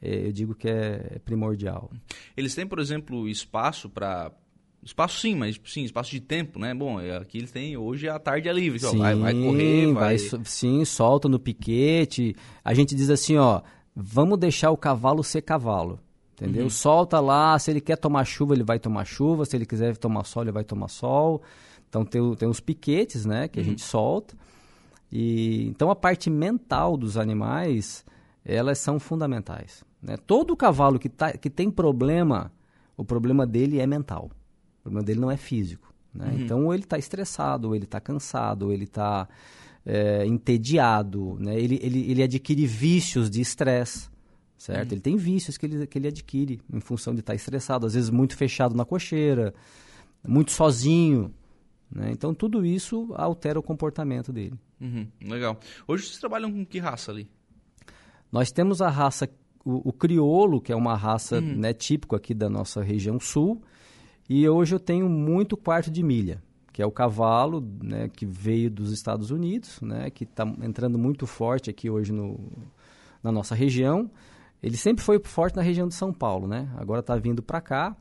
é, 0.00 0.26
eu 0.26 0.32
digo 0.32 0.54
que 0.54 0.68
é 0.68 1.20
primordial. 1.24 1.90
Eles 2.36 2.54
têm, 2.54 2.66
por 2.66 2.80
exemplo, 2.80 3.28
espaço 3.28 3.88
para 3.88 4.32
Espaço 4.82 5.20
sim, 5.20 5.36
mas 5.36 5.60
sim, 5.64 5.84
espaço 5.84 6.10
de 6.10 6.20
tempo, 6.20 6.58
né? 6.58 6.74
Bom, 6.74 7.00
é, 7.00 7.16
aqui 7.16 7.38
eles 7.38 7.52
têm 7.52 7.76
hoje 7.76 8.08
a 8.08 8.18
tarde 8.18 8.48
é 8.48 8.52
livre, 8.52 8.80
sim, 8.80 8.98
vai, 8.98 9.14
vai 9.14 9.32
correr, 9.32 9.92
vai... 9.92 10.18
vai... 10.18 10.44
Sim, 10.44 10.84
solta 10.84 11.28
no 11.28 11.38
piquete. 11.38 12.34
A 12.64 12.74
gente 12.74 12.92
diz 12.96 13.08
assim, 13.08 13.36
ó, 13.36 13.62
vamos 13.94 14.38
deixar 14.40 14.72
o 14.72 14.76
cavalo 14.76 15.22
ser 15.22 15.42
cavalo, 15.42 16.00
entendeu? 16.32 16.64
Uhum. 16.64 16.70
Solta 16.70 17.20
lá, 17.20 17.56
se 17.60 17.70
ele 17.70 17.80
quer 17.80 17.96
tomar 17.96 18.24
chuva, 18.24 18.54
ele 18.54 18.64
vai 18.64 18.80
tomar 18.80 19.04
chuva, 19.04 19.44
se 19.44 19.54
ele 19.54 19.64
quiser 19.64 19.96
tomar 19.96 20.24
sol, 20.24 20.42
ele 20.42 20.50
vai 20.50 20.64
tomar 20.64 20.88
sol. 20.88 21.42
Então 21.88 22.04
tem, 22.04 22.34
tem 22.34 22.48
os 22.48 22.58
piquetes, 22.58 23.24
né, 23.24 23.46
que 23.46 23.60
uhum. 23.60 23.64
a 23.64 23.68
gente 23.68 23.82
solta. 23.82 24.34
E, 25.12 25.68
então 25.68 25.92
a 25.92 25.96
parte 25.96 26.28
mental 26.28 26.96
dos 26.96 27.16
animais, 27.16 28.04
elas 28.44 28.78
são 28.78 28.98
fundamentais. 28.98 29.84
Né? 30.02 30.16
Todo 30.16 30.56
cavalo 30.56 30.98
que, 30.98 31.08
tá, 31.08 31.32
que 31.34 31.48
tem 31.48 31.70
problema, 31.70 32.50
o 32.96 33.04
problema 33.04 33.46
dele 33.46 33.78
é 33.78 33.86
mental. 33.86 34.28
O 34.82 34.90
problema 34.90 35.04
dele 35.04 35.20
não 35.20 35.30
é 35.30 35.36
físico. 35.36 35.94
Né? 36.12 36.26
Uhum. 36.26 36.40
Então, 36.40 36.64
ou 36.66 36.74
ele 36.74 36.82
está 36.82 36.98
estressado, 36.98 37.68
ou 37.68 37.76
ele 37.76 37.84
está 37.84 38.00
cansado, 38.00 38.66
ou 38.66 38.72
ele 38.72 38.84
está 38.84 39.28
é, 39.86 40.26
entediado, 40.26 41.36
né? 41.40 41.58
ele, 41.58 41.78
ele, 41.80 42.10
ele 42.10 42.22
adquire 42.22 42.66
vícios 42.66 43.30
de 43.30 43.40
estresse, 43.40 44.10
certo? 44.58 44.90
Uhum. 44.90 44.94
Ele 44.94 45.00
tem 45.00 45.16
vícios 45.16 45.56
que 45.56 45.66
ele, 45.66 45.86
que 45.86 45.98
ele 45.98 46.08
adquire 46.08 46.60
em 46.72 46.80
função 46.80 47.14
de 47.14 47.20
estar 47.20 47.32
tá 47.32 47.36
estressado, 47.36 47.86
às 47.86 47.94
vezes 47.94 48.10
muito 48.10 48.36
fechado 48.36 48.74
na 48.74 48.84
cocheira, 48.84 49.54
muito 50.26 50.50
sozinho. 50.50 51.32
Né? 51.90 52.10
Então, 52.10 52.34
tudo 52.34 52.64
isso 52.64 53.12
altera 53.14 53.58
o 53.58 53.62
comportamento 53.62 54.32
dele. 54.32 54.58
Uhum. 54.80 55.06
Legal. 55.22 55.58
Hoje 55.86 56.06
vocês 56.06 56.18
trabalham 56.18 56.52
com 56.52 56.66
que 56.66 56.80
raça 56.80 57.12
ali? 57.12 57.28
Nós 58.32 58.50
temos 58.50 58.82
a 58.82 58.88
raça, 58.88 59.28
o, 59.64 59.90
o 59.90 59.92
crioulo, 59.92 60.60
que 60.60 60.72
é 60.72 60.76
uma 60.76 60.96
raça 60.96 61.38
uhum. 61.38 61.56
né, 61.56 61.72
típico 61.72 62.16
aqui 62.16 62.34
da 62.34 62.48
nossa 62.48 62.82
região 62.82 63.20
sul, 63.20 63.62
e 64.34 64.48
hoje 64.48 64.74
eu 64.74 64.80
tenho 64.80 65.10
muito 65.10 65.58
quarto 65.58 65.90
de 65.90 66.02
milha, 66.02 66.42
que 66.72 66.80
é 66.80 66.86
o 66.86 66.90
cavalo 66.90 67.62
né, 67.82 68.08
que 68.08 68.24
veio 68.24 68.70
dos 68.70 68.90
Estados 68.90 69.30
Unidos, 69.30 69.78
né, 69.82 70.08
que 70.08 70.24
está 70.24 70.46
entrando 70.62 70.98
muito 70.98 71.26
forte 71.26 71.68
aqui 71.68 71.90
hoje 71.90 72.12
no, 72.12 72.40
na 73.22 73.30
nossa 73.30 73.54
região. 73.54 74.10
Ele 74.62 74.78
sempre 74.78 75.04
foi 75.04 75.20
forte 75.22 75.54
na 75.54 75.60
região 75.60 75.86
de 75.86 75.92
São 75.92 76.14
Paulo, 76.14 76.48
né? 76.48 76.70
Agora 76.78 77.00
está 77.00 77.14
vindo 77.16 77.42
para 77.42 77.60
cá. 77.60 77.94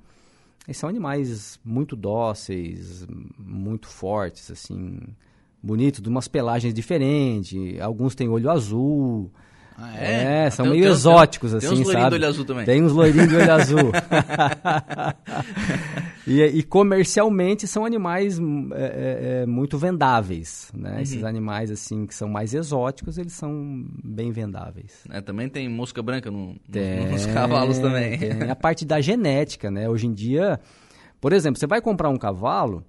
E 0.66 0.74
são 0.74 0.88
animais 0.88 1.60
muito 1.66 1.98
dóceis, 1.98 3.06
muito 3.38 3.90
fortes, 3.90 4.50
assim, 4.52 5.00
bonitos, 5.62 6.02
de 6.02 6.08
umas 6.08 6.30
pelagens 6.30 6.74
diferentes. 6.74 7.78
Alguns 7.82 8.16
têm 8.16 8.30
olho 8.30 8.50
azul, 8.50 9.30
ah, 9.78 9.98
é? 9.98 10.46
é? 10.46 10.50
são 10.50 10.66
tem, 10.66 10.74
meio 10.74 10.86
tem, 10.86 10.92
exóticos, 10.92 11.52
tem, 11.52 11.58
assim, 11.58 11.70
tem 11.70 11.80
uns 11.80 11.92
sabe? 11.92 12.10
do 12.10 12.16
olho 12.16 12.28
azul 12.28 12.46
também. 12.46 12.66
Tem 12.66 12.84
uns 12.84 12.92
loirinhos 12.92 13.30
de 13.30 13.36
olho 13.36 13.52
azul. 13.52 13.92
e, 16.28 16.42
e, 16.42 16.64
comercialmente 16.64 17.68
são 17.68 17.86
animais 17.86 18.40
é, 18.40 18.42
é, 18.42 19.42
é, 19.42 19.46
muito 19.46 19.78
vendáveis, 19.78 20.72
né? 20.74 20.96
Uhum. 20.96 21.00
Esses 21.00 21.24
animais, 21.24 21.72
assim, 21.72 22.06
que 22.06 22.14
são 22.14 22.28
mais 22.28 22.54
exóticos, 22.54 23.18
eles 23.18 23.34
são 23.34 23.86
bem 24.04 24.32
vendáveis. 24.32 25.04
É, 25.10 25.22
também 25.22 25.50
tem 25.50 25.68
mosca 25.70 26.02
branca 26.02 26.30
no, 26.30 26.56
nos 27.12 27.26
cavalos 27.28 27.80
também. 27.80 28.18
Tem 28.18 28.50
a 28.50 28.56
parte 28.56 28.86
da 28.86 29.02
genética, 29.02 29.72
né? 29.72 29.90
Hoje 29.90 30.08
em 30.08 30.14
dia, 30.14 30.60
por 31.20 31.34
exemplo, 31.34 31.60
você 31.60 31.68
vai 31.68 31.82
comprar 31.82 32.10
um 32.10 32.18
cavalo, 32.18 32.86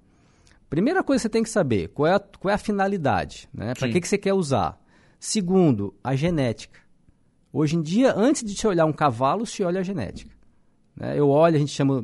Primeira 0.73 1.03
coisa 1.03 1.19
que 1.19 1.21
você 1.21 1.29
tem 1.29 1.43
que 1.43 1.51
saber, 1.51 1.89
qual 1.89 2.07
é 2.07 2.15
a, 2.15 2.19
qual 2.19 2.51
é 2.51 2.55
a 2.55 2.57
finalidade, 2.57 3.47
né? 3.53 3.75
Para 3.77 3.89
que, 3.89 4.01
que 4.01 4.07
você 4.07 4.17
quer 4.17 4.33
usar? 4.33 4.75
Segundo, 5.23 5.95
a 6.03 6.17
genética. 6.17 6.81
Hoje 7.53 7.77
em 7.77 7.81
dia, 7.81 8.13
antes 8.13 8.43
de 8.43 8.59
se 8.59 8.67
olhar 8.67 8.85
um 8.85 8.91
cavalo, 8.91 9.45
se 9.45 9.63
olha 9.63 9.79
a 9.79 9.81
genética. 9.83 10.29
Né? 10.97 11.17
Eu 11.17 11.29
olho, 11.29 11.55
a 11.55 11.59
gente 11.59 11.71
chama 11.71 12.03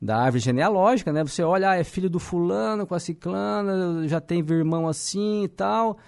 da 0.00 0.18
árvore 0.18 0.38
genealógica, 0.38 1.12
né? 1.12 1.24
Você 1.24 1.42
olha, 1.42 1.70
ah, 1.70 1.76
é 1.76 1.82
filho 1.82 2.08
do 2.08 2.20
fulano 2.20 2.86
com 2.86 2.94
a 2.94 3.00
ciclana, 3.00 4.06
já 4.06 4.20
tem 4.20 4.38
irmão 4.38 4.86
assim 4.86 5.42
e 5.42 5.48
tal. 5.48 5.98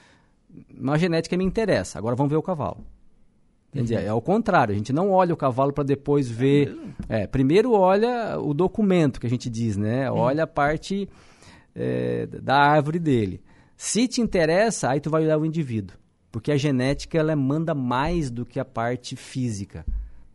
Mas 0.73 0.95
a 0.95 0.99
genética 0.99 1.37
me 1.37 1.43
interessa. 1.43 1.99
Agora 1.99 2.15
vamos 2.15 2.31
ver 2.31 2.37
o 2.37 2.43
cavalo. 2.43 2.87
Uhum. 3.75 3.85
É 3.91 4.07
ao 4.07 4.23
contrário, 4.23 4.73
a 4.73 4.79
gente 4.79 4.93
não 4.93 5.11
olha 5.11 5.35
o 5.35 5.37
cavalo 5.37 5.73
para 5.73 5.83
depois 5.83 6.31
é 6.31 6.33
ver. 6.33 6.79
É, 7.09 7.23
é, 7.23 7.27
primeiro 7.27 7.73
olha 7.73 8.39
o 8.39 8.55
documento 8.55 9.19
que 9.19 9.27
a 9.27 9.31
gente 9.31 9.51
diz, 9.51 9.77
né? 9.77 10.09
Uhum. 10.09 10.19
Olha 10.19 10.45
a 10.45 10.47
parte 10.47 11.09
é, 11.75 12.27
da 12.27 12.59
árvore 12.59 13.01
dele. 13.01 13.43
Se 13.77 14.07
te 14.07 14.21
interessa, 14.21 14.91
aí 14.91 15.01
tu 15.01 15.11
vai 15.11 15.25
olhar 15.25 15.37
o 15.37 15.45
indivíduo. 15.45 16.04
Porque 16.35 16.51
a 16.51 16.57
genética 16.57 17.17
ela 17.17 17.37
manda 17.37 17.77
mais 17.77 18.29
do 18.29 18.45
que 18.45 18.59
a 18.59 18.65
parte 18.65 19.15
física, 19.15 19.87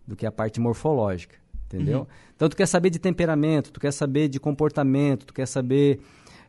do 0.07 0.15
que 0.15 0.25
a 0.25 0.31
parte 0.31 0.57
morfológica. 0.57 1.35
Entendeu? 1.65 1.99
Uhum. 1.99 2.07
Então 2.33 2.47
tu 2.47 2.55
quer 2.55 2.67
saber 2.67 2.89
de 2.89 2.97
temperamento, 2.99 3.69
tu 3.69 3.81
quer 3.81 3.91
saber 3.91 4.29
de 4.29 4.39
comportamento, 4.39 5.25
tu 5.25 5.33
quer 5.33 5.45
saber. 5.45 5.99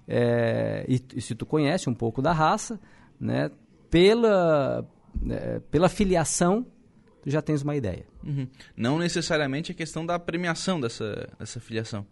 É, 0.06 0.84
e, 0.88 1.02
e 1.16 1.20
se 1.20 1.34
tu 1.34 1.44
conhece 1.44 1.90
um 1.90 1.94
pouco 1.94 2.22
da 2.22 2.32
raça, 2.32 2.78
né? 3.20 3.50
Pela, 3.90 4.86
é, 5.28 5.60
pela 5.68 5.88
filiação, 5.88 6.64
tu 7.20 7.28
já 7.28 7.42
tens 7.42 7.62
uma 7.62 7.74
ideia. 7.74 8.06
Uhum. 8.24 8.46
Não 8.76 9.00
necessariamente 9.00 9.72
a 9.72 9.74
questão 9.74 10.06
da 10.06 10.16
premiação 10.16 10.80
dessa, 10.80 11.28
dessa 11.40 11.58
filiação. 11.58 12.06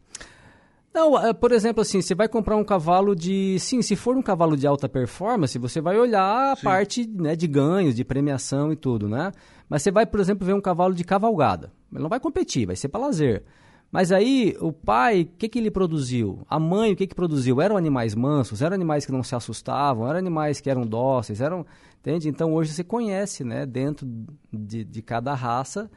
Não, 0.93 1.19
é, 1.19 1.33
por 1.33 1.53
exemplo, 1.53 1.83
assim, 1.83 2.01
você 2.01 2.15
vai 2.15 2.29
comprar 2.29 2.57
um 2.57 2.65
cavalo 2.65 3.15
de. 3.15 3.59
Sim, 3.61 3.83
se 3.83 3.95
for 3.95 4.17
um 4.17 4.23
cavalo 4.23 4.57
de 4.57 4.67
alta 4.67 4.89
performance, 4.89 5.59
você 5.59 5.81
vai 5.81 5.99
olhar 5.99 6.53
a 6.53 6.57
sim. 6.57 6.63
parte 6.63 7.07
né, 7.07 7.37
de 7.37 7.47
ganhos, 7.47 7.95
de 7.95 8.05
premiação 8.05 8.73
e 8.73 8.77
tudo, 8.77 9.09
né? 9.09 9.33
Mas 9.69 9.83
você 9.83 9.91
vai, 9.91 10.07
por 10.07 10.19
exemplo, 10.19 10.47
ver 10.47 10.55
um 10.55 10.61
cavalo 10.61 10.95
de 10.95 11.05
cavalgada. 11.05 11.73
Ele 11.93 12.03
não 12.03 12.09
vai 12.09 12.19
competir, 12.19 12.67
vai 12.67 12.75
ser 12.75 12.89
para 12.89 13.01
lazer. 13.01 13.45
Mas 13.91 14.13
aí, 14.13 14.55
o 14.61 14.71
pai, 14.71 15.23
o 15.23 15.27
que, 15.39 15.49
que 15.49 15.59
ele 15.59 15.71
produziu? 15.71 16.45
A 16.49 16.59
mãe, 16.59 16.93
o 16.93 16.97
que, 16.97 17.07
que 17.07 17.15
produziu? 17.15 17.61
Eram 17.61 17.77
animais 17.77 18.15
mansos, 18.15 18.61
eram 18.61 18.75
animais 18.75 19.07
que 19.07 19.13
não 19.13 19.23
se 19.23 19.35
assustavam, 19.35 20.07
eram 20.07 20.19
animais 20.19 20.61
que 20.61 20.69
eram 20.69 20.87
dóceis, 20.87 21.41
eram. 21.41 21.65
Entende? 22.01 22.29
Então 22.29 22.53
hoje 22.55 22.73
você 22.73 22.85
conhece, 22.85 23.45
né, 23.45 23.67
dentro 23.67 24.07
de, 24.53 24.85
de 24.85 25.03
cada 25.03 25.35
raça. 25.35 25.91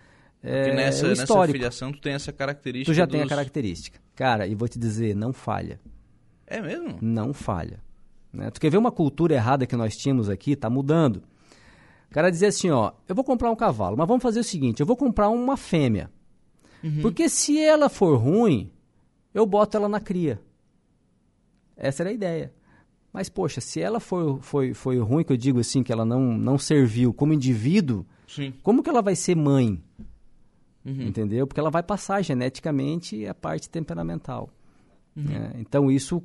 É, 0.43 0.73
nessa, 0.73 1.07
o 1.07 1.11
histórico. 1.11 1.39
nessa 1.39 1.51
filiação 1.51 1.91
tu 1.91 2.01
tem 2.01 2.13
essa 2.13 2.31
característica. 2.31 2.91
Tu 2.91 2.95
já 2.95 3.05
dos... 3.05 3.11
tem 3.11 3.21
a 3.21 3.27
característica. 3.27 3.99
Cara, 4.21 4.45
e 4.45 4.53
vou 4.53 4.67
te 4.67 4.77
dizer, 4.77 5.15
não 5.15 5.33
falha. 5.33 5.79
É 6.45 6.61
mesmo? 6.61 6.99
Não 7.01 7.33
falha. 7.33 7.81
Né? 8.31 8.51
Tu 8.51 8.61
quer 8.61 8.69
ver 8.69 8.77
uma 8.77 8.91
cultura 8.91 9.33
errada 9.33 9.65
que 9.65 9.75
nós 9.75 9.97
tínhamos 9.97 10.29
aqui? 10.29 10.55
Tá 10.55 10.69
mudando. 10.69 11.23
O 12.07 12.13
cara 12.13 12.29
dizia 12.29 12.49
assim, 12.49 12.69
ó, 12.69 12.91
eu 13.07 13.15
vou 13.15 13.23
comprar 13.23 13.49
um 13.49 13.55
cavalo, 13.55 13.97
mas 13.97 14.07
vamos 14.07 14.21
fazer 14.21 14.41
o 14.41 14.43
seguinte, 14.43 14.79
eu 14.79 14.85
vou 14.85 14.95
comprar 14.95 15.27
uma 15.29 15.57
fêmea. 15.57 16.11
Uhum. 16.83 17.01
Porque 17.01 17.27
se 17.27 17.59
ela 17.59 17.89
for 17.89 18.15
ruim, 18.15 18.71
eu 19.33 19.43
boto 19.43 19.75
ela 19.75 19.89
na 19.89 19.99
cria. 19.99 20.39
Essa 21.75 22.03
era 22.03 22.11
a 22.11 22.13
ideia. 22.13 22.53
Mas, 23.11 23.27
poxa, 23.27 23.59
se 23.59 23.81
ela 23.81 23.99
foi, 23.99 24.37
foi, 24.39 24.73
foi 24.75 24.99
ruim, 24.99 25.23
que 25.23 25.33
eu 25.33 25.37
digo 25.37 25.59
assim, 25.59 25.81
que 25.81 25.91
ela 25.91 26.05
não, 26.05 26.21
não 26.37 26.59
serviu 26.59 27.11
como 27.11 27.33
indivíduo, 27.33 28.05
Sim. 28.27 28.53
como 28.61 28.83
que 28.83 28.89
ela 28.91 29.01
vai 29.01 29.15
ser 29.15 29.35
mãe? 29.35 29.81
Uhum. 30.85 31.03
Entendeu? 31.03 31.45
Porque 31.45 31.59
ela 31.59 31.69
vai 31.69 31.83
passar 31.83 32.21
geneticamente 32.21 33.25
a 33.27 33.33
parte 33.33 33.69
temperamental. 33.69 34.49
Uhum. 35.15 35.25
É, 35.29 35.59
então, 35.59 35.91
isso 35.91 36.23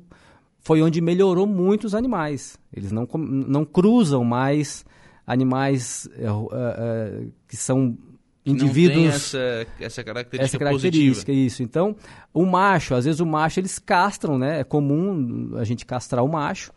foi 0.59 0.81
onde 0.81 0.99
melhorou 0.99 1.45
muito 1.45 1.85
os 1.85 1.93
animais. 1.95 2.57
Eles 2.73 2.91
não, 2.91 3.07
não 3.15 3.65
cruzam 3.65 4.23
mais 4.23 4.85
animais 5.25 6.09
uh, 6.17 6.45
uh, 6.45 7.31
que 7.47 7.57
são 7.57 7.97
indivíduos 8.45 9.13
essa, 9.13 9.67
essa 9.77 10.03
característica 10.03 10.45
essa 10.45 10.57
característica 10.57 11.25
positiva. 11.25 11.47
isso 11.47 11.63
então 11.63 11.95
o 12.33 12.45
macho 12.45 12.95
às 12.95 13.03
vezes 13.03 13.19
o 13.19 13.25
macho 13.25 13.59
eles 13.59 13.77
castram 13.77 14.37
né 14.37 14.61
é 14.61 14.63
comum 14.63 15.51
a 15.57 15.65
gente 15.65 15.85
castrar 15.85 16.23
o 16.23 16.29
macho 16.29 16.71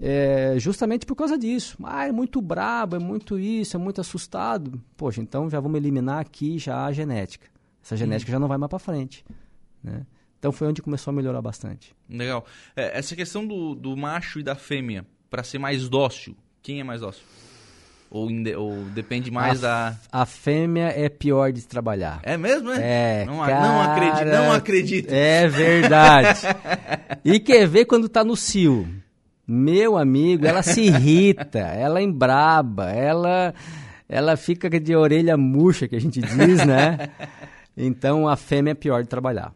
é, 0.00 0.54
justamente 0.58 1.04
por 1.04 1.14
causa 1.14 1.36
disso 1.36 1.76
ah 1.84 2.06
é 2.06 2.12
muito 2.12 2.40
brabo 2.40 2.96
é 2.96 2.98
muito 2.98 3.38
isso 3.38 3.76
é 3.76 3.78
muito 3.78 4.00
assustado 4.00 4.80
poxa 4.96 5.20
então 5.20 5.50
já 5.50 5.60
vamos 5.60 5.76
eliminar 5.76 6.20
aqui 6.20 6.58
já 6.58 6.86
a 6.86 6.92
genética 6.92 7.46
essa 7.82 7.96
genética 7.96 8.30
hum. 8.30 8.32
já 8.32 8.38
não 8.38 8.48
vai 8.48 8.56
mais 8.56 8.70
para 8.70 8.78
frente 8.78 9.24
né 9.82 10.06
então 10.38 10.52
foi 10.52 10.68
onde 10.68 10.80
começou 10.80 11.10
a 11.10 11.14
melhorar 11.14 11.42
bastante 11.42 11.94
legal 12.08 12.46
é, 12.74 12.98
essa 12.98 13.14
questão 13.14 13.46
do, 13.46 13.74
do 13.74 13.96
macho 13.96 14.40
e 14.40 14.42
da 14.42 14.54
fêmea 14.54 15.06
para 15.28 15.42
ser 15.42 15.58
mais 15.58 15.88
dócil 15.88 16.34
quem 16.62 16.80
é 16.80 16.84
mais 16.84 17.02
dócil 17.02 17.24
ou, 18.10 18.28
ou 18.56 18.84
depende 18.86 19.30
mais 19.30 19.62
a, 19.62 19.90
da. 19.90 19.96
A 20.10 20.26
fêmea 20.26 20.88
é 20.88 21.08
pior 21.08 21.52
de 21.52 21.64
trabalhar. 21.64 22.18
É 22.24 22.36
mesmo, 22.36 22.72
é? 22.72 23.22
É. 23.22 23.24
Não, 23.24 23.38
cara, 23.38 23.60
não 23.60 23.80
acredito, 23.80 24.26
não 24.26 24.52
acredito. 24.52 25.12
É 25.12 25.46
verdade. 25.46 26.40
e 27.24 27.38
quer 27.38 27.68
ver 27.68 27.84
quando 27.84 28.08
tá 28.08 28.24
no 28.24 28.36
cio? 28.36 28.88
Meu 29.52 29.98
amigo, 29.98 30.46
ela 30.46 30.62
se 30.62 30.80
irrita, 30.80 31.58
ela 31.74 32.00
embraba, 32.00 32.88
ela, 32.92 33.52
ela 34.08 34.36
fica 34.36 34.70
de 34.70 34.94
orelha 34.94 35.36
murcha, 35.36 35.88
que 35.88 35.96
a 35.96 36.00
gente 36.00 36.20
diz, 36.20 36.64
né? 36.64 37.10
Então 37.76 38.28
a 38.28 38.36
fêmea 38.36 38.70
é 38.70 38.74
pior 38.74 39.02
de 39.02 39.08
trabalhar. 39.08 39.52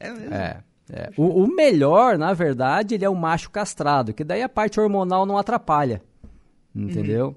É 0.00 0.10
mesmo? 0.10 0.34
É. 0.34 0.62
é. 0.90 1.10
O, 1.14 1.44
o 1.44 1.46
melhor, 1.46 2.16
na 2.16 2.32
verdade, 2.32 2.94
ele 2.94 3.04
é 3.04 3.08
o 3.08 3.14
macho 3.14 3.50
castrado, 3.50 4.14
que 4.14 4.24
daí 4.24 4.42
a 4.42 4.48
parte 4.48 4.80
hormonal 4.80 5.26
não 5.26 5.36
atrapalha. 5.36 6.00
Entendeu? 6.74 7.26
Uhum. 7.26 7.34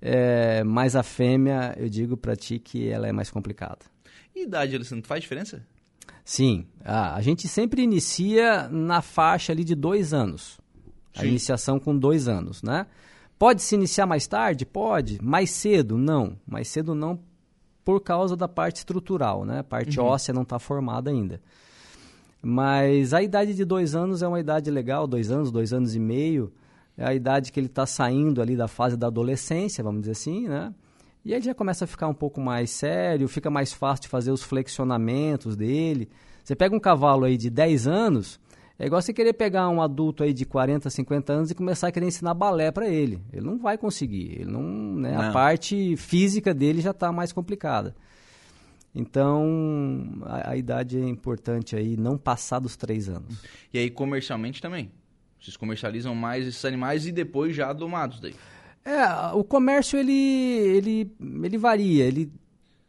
É, 0.00 0.62
mas 0.62 0.94
a 0.94 1.02
fêmea, 1.02 1.74
eu 1.76 1.88
digo 1.88 2.16
para 2.16 2.36
ti 2.36 2.60
que 2.60 2.88
ela 2.88 3.08
é 3.08 3.12
mais 3.12 3.28
complicada. 3.28 3.80
E 4.36 4.44
idade, 4.44 4.76
Alessandro, 4.76 5.08
faz 5.08 5.20
diferença? 5.20 5.66
Sim. 6.24 6.64
Ah, 6.84 7.16
a 7.16 7.20
gente 7.20 7.48
sempre 7.48 7.82
inicia 7.82 8.68
na 8.68 9.02
faixa 9.02 9.52
ali 9.52 9.64
de 9.64 9.74
dois 9.74 10.14
anos. 10.14 10.59
Sim. 11.14 11.22
A 11.22 11.24
iniciação 11.26 11.78
com 11.78 11.96
dois 11.96 12.28
anos, 12.28 12.62
né? 12.62 12.86
Pode 13.38 13.62
se 13.62 13.74
iniciar 13.74 14.06
mais 14.06 14.26
tarde? 14.26 14.66
Pode. 14.66 15.18
Mais 15.22 15.50
cedo? 15.50 15.96
Não. 15.96 16.36
Mais 16.46 16.68
cedo 16.68 16.94
não 16.94 17.18
por 17.84 18.00
causa 18.00 18.36
da 18.36 18.46
parte 18.46 18.76
estrutural, 18.76 19.44
né? 19.44 19.60
A 19.60 19.64
parte 19.64 19.98
uhum. 19.98 20.06
óssea 20.06 20.34
não 20.34 20.42
está 20.42 20.58
formada 20.58 21.10
ainda. 21.10 21.40
Mas 22.42 23.12
a 23.12 23.22
idade 23.22 23.54
de 23.54 23.64
dois 23.64 23.94
anos 23.94 24.22
é 24.22 24.28
uma 24.28 24.38
idade 24.38 24.70
legal, 24.70 25.06
dois 25.06 25.30
anos, 25.30 25.50
dois 25.50 25.72
anos 25.72 25.94
e 25.94 25.98
meio 25.98 26.52
é 27.00 27.06
a 27.06 27.14
idade 27.14 27.50
que 27.50 27.58
ele 27.58 27.66
está 27.66 27.86
saindo 27.86 28.42
ali 28.42 28.54
da 28.54 28.68
fase 28.68 28.94
da 28.94 29.06
adolescência, 29.06 29.82
vamos 29.82 30.02
dizer 30.02 30.12
assim, 30.12 30.46
né? 30.46 30.74
E 31.24 31.34
aí 31.34 31.40
já 31.40 31.54
começa 31.54 31.84
a 31.84 31.88
ficar 31.88 32.08
um 32.08 32.14
pouco 32.14 32.40
mais 32.42 32.70
sério, 32.70 33.26
fica 33.26 33.48
mais 33.48 33.72
fácil 33.72 34.02
de 34.02 34.08
fazer 34.08 34.30
os 34.30 34.42
flexionamentos 34.42 35.56
dele. 35.56 36.10
Você 36.44 36.54
pega 36.54 36.76
um 36.76 36.80
cavalo 36.80 37.24
aí 37.24 37.38
de 37.38 37.48
10 37.48 37.86
anos, 37.86 38.38
é 38.80 38.86
igual 38.86 39.02
você 39.02 39.12
querer 39.12 39.34
pegar 39.34 39.68
um 39.68 39.82
adulto 39.82 40.22
aí 40.22 40.32
de 40.32 40.46
40, 40.46 40.88
50 40.88 41.32
anos 41.34 41.50
e 41.50 41.54
começar 41.54 41.88
a 41.88 41.92
querer 41.92 42.06
ensinar 42.06 42.32
balé 42.32 42.72
para 42.72 42.88
ele. 42.88 43.20
Ele 43.30 43.44
não 43.44 43.58
vai 43.58 43.76
conseguir. 43.76 44.40
Ele 44.40 44.50
não, 44.50 44.62
né, 44.62 45.12
não. 45.12 45.20
A 45.20 45.32
parte 45.32 45.98
física 45.98 46.54
dele 46.54 46.80
já 46.80 46.92
está 46.92 47.12
mais 47.12 47.30
complicada. 47.30 47.94
Então, 48.94 50.22
a, 50.22 50.52
a, 50.52 50.56
idade 50.56 50.98
é 50.98 51.06
importante 51.06 51.76
aí, 51.76 51.94
não 51.94 52.16
passar 52.16 52.58
dos 52.58 52.74
3 52.74 53.10
anos. 53.10 53.44
E 53.70 53.78
aí, 53.78 53.90
comercialmente 53.90 54.62
também? 54.62 54.90
Vocês 55.38 55.58
comercializam 55.58 56.14
mais 56.14 56.46
esses 56.46 56.64
animais 56.64 57.06
e 57.06 57.12
depois 57.12 57.54
já 57.54 57.74
domados 57.74 58.18
daí. 58.18 58.34
É, 58.82 59.04
o 59.34 59.44
comércio 59.44 59.98
ele, 59.98 60.10
ele, 60.10 61.14
ele 61.44 61.58
varia. 61.58 62.04
Ele 62.06 62.32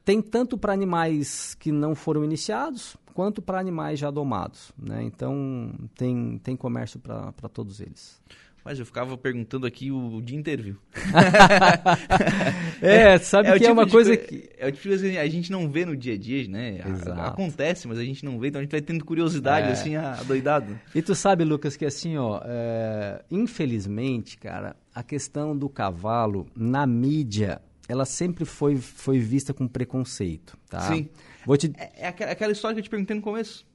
tem 0.03 0.21
tanto 0.21 0.57
para 0.57 0.73
animais 0.73 1.55
que 1.55 1.71
não 1.71 1.95
foram 1.95 2.23
iniciados 2.23 2.97
quanto 3.13 3.41
para 3.41 3.59
animais 3.59 3.99
já 3.99 4.09
domados. 4.09 4.71
Né? 4.77 5.03
Então 5.03 5.73
tem, 5.95 6.39
tem 6.43 6.55
comércio 6.55 6.99
para 6.99 7.49
todos 7.49 7.79
eles. 7.79 8.21
Mas 8.63 8.77
eu 8.77 8.85
ficava 8.85 9.17
perguntando 9.17 9.65
aqui 9.65 9.91
o 9.91 10.21
dia 10.21 10.37
inteiro, 10.37 10.61
viu? 10.61 10.77
é, 12.79 13.17
sabe 13.17 13.49
é 13.49 13.51
que 13.53 13.57
é 13.57 13.67
tipo 13.67 13.73
uma 13.73 13.87
coisa 13.87 14.15
que... 14.15 14.49
É 14.55 14.67
o 14.67 14.71
tipo 14.71 14.83
de 14.83 14.89
coisa 14.89 15.09
que 15.09 15.17
a 15.17 15.27
gente 15.27 15.51
não 15.51 15.67
vê 15.67 15.83
no 15.83 15.97
dia 15.97 16.13
a 16.13 16.17
dia, 16.17 16.47
né? 16.47 16.79
Exato. 16.87 17.21
Acontece, 17.21 17.87
mas 17.87 17.97
a 17.97 18.03
gente 18.03 18.23
não 18.23 18.39
vê, 18.39 18.49
então 18.49 18.59
a 18.59 18.63
gente 18.63 18.71
vai 18.71 18.81
tendo 18.81 19.03
curiosidade, 19.03 19.69
é. 19.69 19.71
assim, 19.71 19.95
adoidado. 19.95 20.79
E 20.93 21.01
tu 21.01 21.15
sabe, 21.15 21.43
Lucas, 21.43 21.75
que 21.75 21.85
assim, 21.85 22.17
ó, 22.17 22.39
é... 22.45 23.23
infelizmente, 23.31 24.37
cara, 24.37 24.75
a 24.93 25.01
questão 25.01 25.57
do 25.57 25.67
cavalo 25.67 26.45
na 26.55 26.85
mídia, 26.85 27.61
ela 27.91 28.05
sempre 28.05 28.45
foi, 28.45 28.77
foi 28.77 29.19
vista 29.19 29.53
com 29.53 29.67
preconceito, 29.67 30.57
tá? 30.69 30.81
Sim. 30.81 31.09
Vou 31.45 31.57
te... 31.57 31.71
é, 31.77 31.91
é 31.97 32.07
aquela 32.07 32.51
história 32.51 32.75
que 32.75 32.79
eu 32.79 32.83
te 32.83 32.89
perguntei 32.89 33.15
no 33.15 33.21
começo 33.21 33.65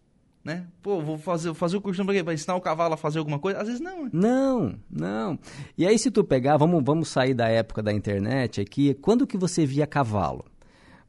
né? 0.46 0.64
Pô, 0.80 1.00
vou 1.00 1.18
fazer, 1.18 1.52
fazer 1.54 1.76
o 1.76 1.80
curso 1.80 2.04
para 2.04 2.32
ensinar 2.32 2.54
o 2.54 2.60
cavalo 2.60 2.94
a 2.94 2.96
fazer 2.96 3.18
alguma 3.18 3.36
coisa? 3.36 3.58
Às 3.58 3.66
vezes 3.66 3.80
não. 3.80 4.04
Né? 4.04 4.10
Não, 4.12 4.74
não. 4.88 5.38
E 5.76 5.84
aí 5.84 5.98
se 5.98 6.08
tu 6.08 6.22
pegar, 6.22 6.56
vamos, 6.56 6.84
vamos 6.84 7.08
sair 7.08 7.34
da 7.34 7.48
época 7.48 7.82
da 7.82 7.92
internet 7.92 8.60
aqui, 8.60 8.94
quando 8.94 9.26
que 9.26 9.36
você 9.36 9.66
via 9.66 9.88
cavalo? 9.88 10.44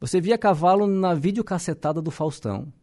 Você 0.01 0.19
via 0.19 0.39
cavalo 0.39 0.87
na 0.87 1.13
videocassetada 1.13 2.01
do 2.01 2.09
Faustão. 2.09 2.73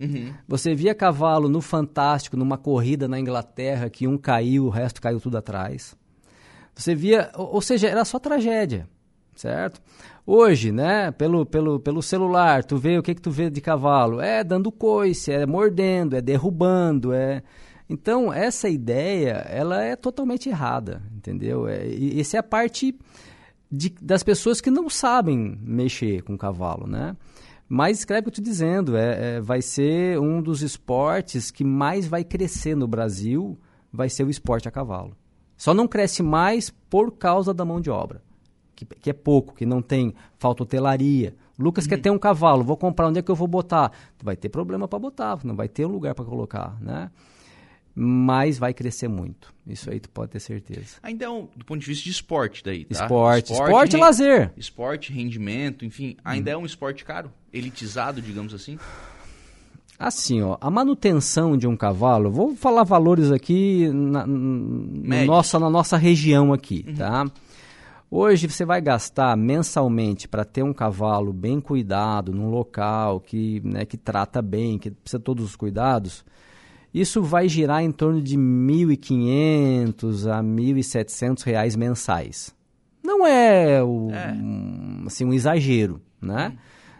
Uhum. 0.00 0.34
Você 0.48 0.74
via 0.74 0.96
cavalo 0.96 1.48
no 1.48 1.60
Fantástico, 1.60 2.36
numa 2.36 2.58
corrida 2.58 3.06
na 3.06 3.20
Inglaterra, 3.20 3.88
que 3.88 4.08
um 4.08 4.18
caiu, 4.18 4.66
o 4.66 4.70
resto 4.70 5.00
caiu 5.00 5.20
tudo 5.20 5.38
atrás. 5.38 5.96
Você 6.74 6.92
via, 6.92 7.30
ou, 7.36 7.54
ou 7.54 7.60
seja, 7.60 7.88
era 7.88 8.04
só 8.04 8.18
tragédia, 8.18 8.88
certo? 9.36 9.80
Hoje, 10.26 10.72
né, 10.72 11.10
pelo, 11.10 11.44
pelo, 11.44 11.78
pelo 11.78 12.02
celular, 12.02 12.64
tu 12.64 12.76
vê 12.76 12.98
o 12.98 13.02
que 13.02 13.14
que 13.14 13.20
tu 13.22 13.30
vê 13.30 13.50
de 13.50 13.60
cavalo? 13.60 14.20
É 14.20 14.42
dando 14.42 14.72
coice, 14.72 15.32
é 15.32 15.46
mordendo, 15.46 16.16
é 16.16 16.20
derrubando, 16.20 17.12
é... 17.12 17.42
Então, 17.86 18.32
essa 18.32 18.66
ideia, 18.66 19.46
ela 19.50 19.82
é 19.84 19.94
totalmente 19.94 20.48
errada, 20.48 21.02
entendeu? 21.14 21.68
É, 21.68 21.86
e 21.86 22.18
essa 22.18 22.38
é 22.38 22.40
a 22.40 22.42
parte 22.42 22.98
de, 23.70 23.90
das 24.00 24.22
pessoas 24.22 24.60
que 24.60 24.70
não 24.70 24.88
sabem 24.88 25.58
mexer 25.60 26.22
com 26.22 26.38
cavalo, 26.38 26.86
né? 26.86 27.14
Mas 27.68 27.98
escreve 27.98 28.20
o 28.20 28.22
que 28.24 28.28
eu 28.28 28.42
estou 28.42 28.44
dizendo, 28.44 28.96
é, 28.96 29.36
é, 29.36 29.40
vai 29.40 29.60
ser 29.60 30.18
um 30.18 30.40
dos 30.40 30.62
esportes 30.62 31.50
que 31.50 31.64
mais 31.64 32.06
vai 32.06 32.22
crescer 32.22 32.74
no 32.74 32.86
Brasil, 32.86 33.58
vai 33.92 34.08
ser 34.08 34.24
o 34.24 34.30
esporte 34.30 34.68
a 34.68 34.70
cavalo. 34.70 35.16
Só 35.56 35.72
não 35.72 35.88
cresce 35.88 36.22
mais 36.22 36.70
por 36.70 37.12
causa 37.12 37.54
da 37.54 37.64
mão 37.64 37.80
de 37.80 37.90
obra, 37.90 38.22
que, 38.84 39.00
que 39.00 39.10
é 39.10 39.12
pouco, 39.12 39.54
que 39.54 39.66
não 39.66 39.82
tem, 39.82 40.14
falta 40.38 40.62
hotelaria. 40.62 41.34
Lucas 41.58 41.84
uhum. 41.84 41.90
quer 41.90 42.00
ter 42.00 42.10
um 42.10 42.18
cavalo, 42.18 42.64
vou 42.64 42.76
comprar, 42.76 43.08
onde 43.08 43.18
é 43.18 43.22
que 43.22 43.30
eu 43.30 43.36
vou 43.36 43.46
botar? 43.46 43.92
Vai 44.22 44.36
ter 44.36 44.48
problema 44.48 44.88
para 44.88 44.98
botar, 44.98 45.38
não 45.44 45.54
vai 45.54 45.68
ter 45.68 45.86
um 45.86 45.90
lugar 45.90 46.14
para 46.14 46.24
colocar, 46.24 46.76
né? 46.80 47.10
mas 47.94 48.58
vai 48.58 48.74
crescer 48.74 49.08
muito. 49.08 49.54
Isso 49.66 49.88
aí 49.88 50.00
tu 50.00 50.10
pode 50.10 50.32
ter 50.32 50.40
certeza. 50.40 50.96
Ainda 51.02 51.24
é 51.24 51.28
do 51.28 51.64
ponto 51.64 51.80
de 51.80 51.86
vista 51.86 52.04
de 52.04 52.10
esporte 52.10 52.62
daí, 52.64 52.84
tá? 52.84 53.04
Esporte, 53.04 53.52
esporte, 53.52 53.70
esporte 53.70 53.96
e 53.96 54.00
lazer. 54.00 54.52
Esporte, 54.56 55.12
rendimento, 55.12 55.84
enfim, 55.84 56.16
ainda 56.24 56.50
hum. 56.50 56.54
é 56.54 56.56
um 56.56 56.66
esporte 56.66 57.04
caro, 57.04 57.30
elitizado, 57.52 58.20
digamos 58.20 58.52
assim? 58.52 58.78
Assim, 59.96 60.42
ó, 60.42 60.58
a 60.60 60.70
manutenção 60.70 61.56
de 61.56 61.68
um 61.68 61.76
cavalo, 61.76 62.30
vou 62.30 62.56
falar 62.56 62.82
valores 62.82 63.30
aqui 63.30 63.88
na, 63.92 64.26
na 64.26 65.24
nossa, 65.24 65.58
na 65.60 65.70
nossa 65.70 65.96
região 65.96 66.52
aqui, 66.52 66.84
uhum. 66.88 66.94
tá? 66.94 67.24
Hoje 68.16 68.48
você 68.48 68.64
vai 68.64 68.80
gastar 68.80 69.36
mensalmente 69.36 70.28
para 70.28 70.44
ter 70.44 70.62
um 70.62 70.72
cavalo 70.72 71.32
bem 71.32 71.60
cuidado, 71.60 72.32
num 72.32 72.48
local 72.48 73.18
que, 73.18 73.60
né, 73.64 73.84
que 73.84 73.96
trata 73.96 74.40
bem, 74.40 74.78
que 74.78 74.88
precisa 74.88 75.18
de 75.18 75.24
todos 75.24 75.44
os 75.44 75.56
cuidados, 75.56 76.24
isso 76.94 77.20
vai 77.24 77.48
girar 77.48 77.82
em 77.82 77.90
torno 77.90 78.22
de 78.22 78.38
1.500 78.38 80.30
a 80.30 80.40
1.700 80.40 81.42
reais 81.42 81.74
mensais. 81.74 82.54
Não 83.02 83.26
é, 83.26 83.82
o, 83.82 84.08
é. 84.12 84.32
Um, 84.32 85.02
assim, 85.08 85.24
um 85.24 85.32
exagero, 85.32 86.00
né? 86.22 86.52
Hum. 86.54 86.58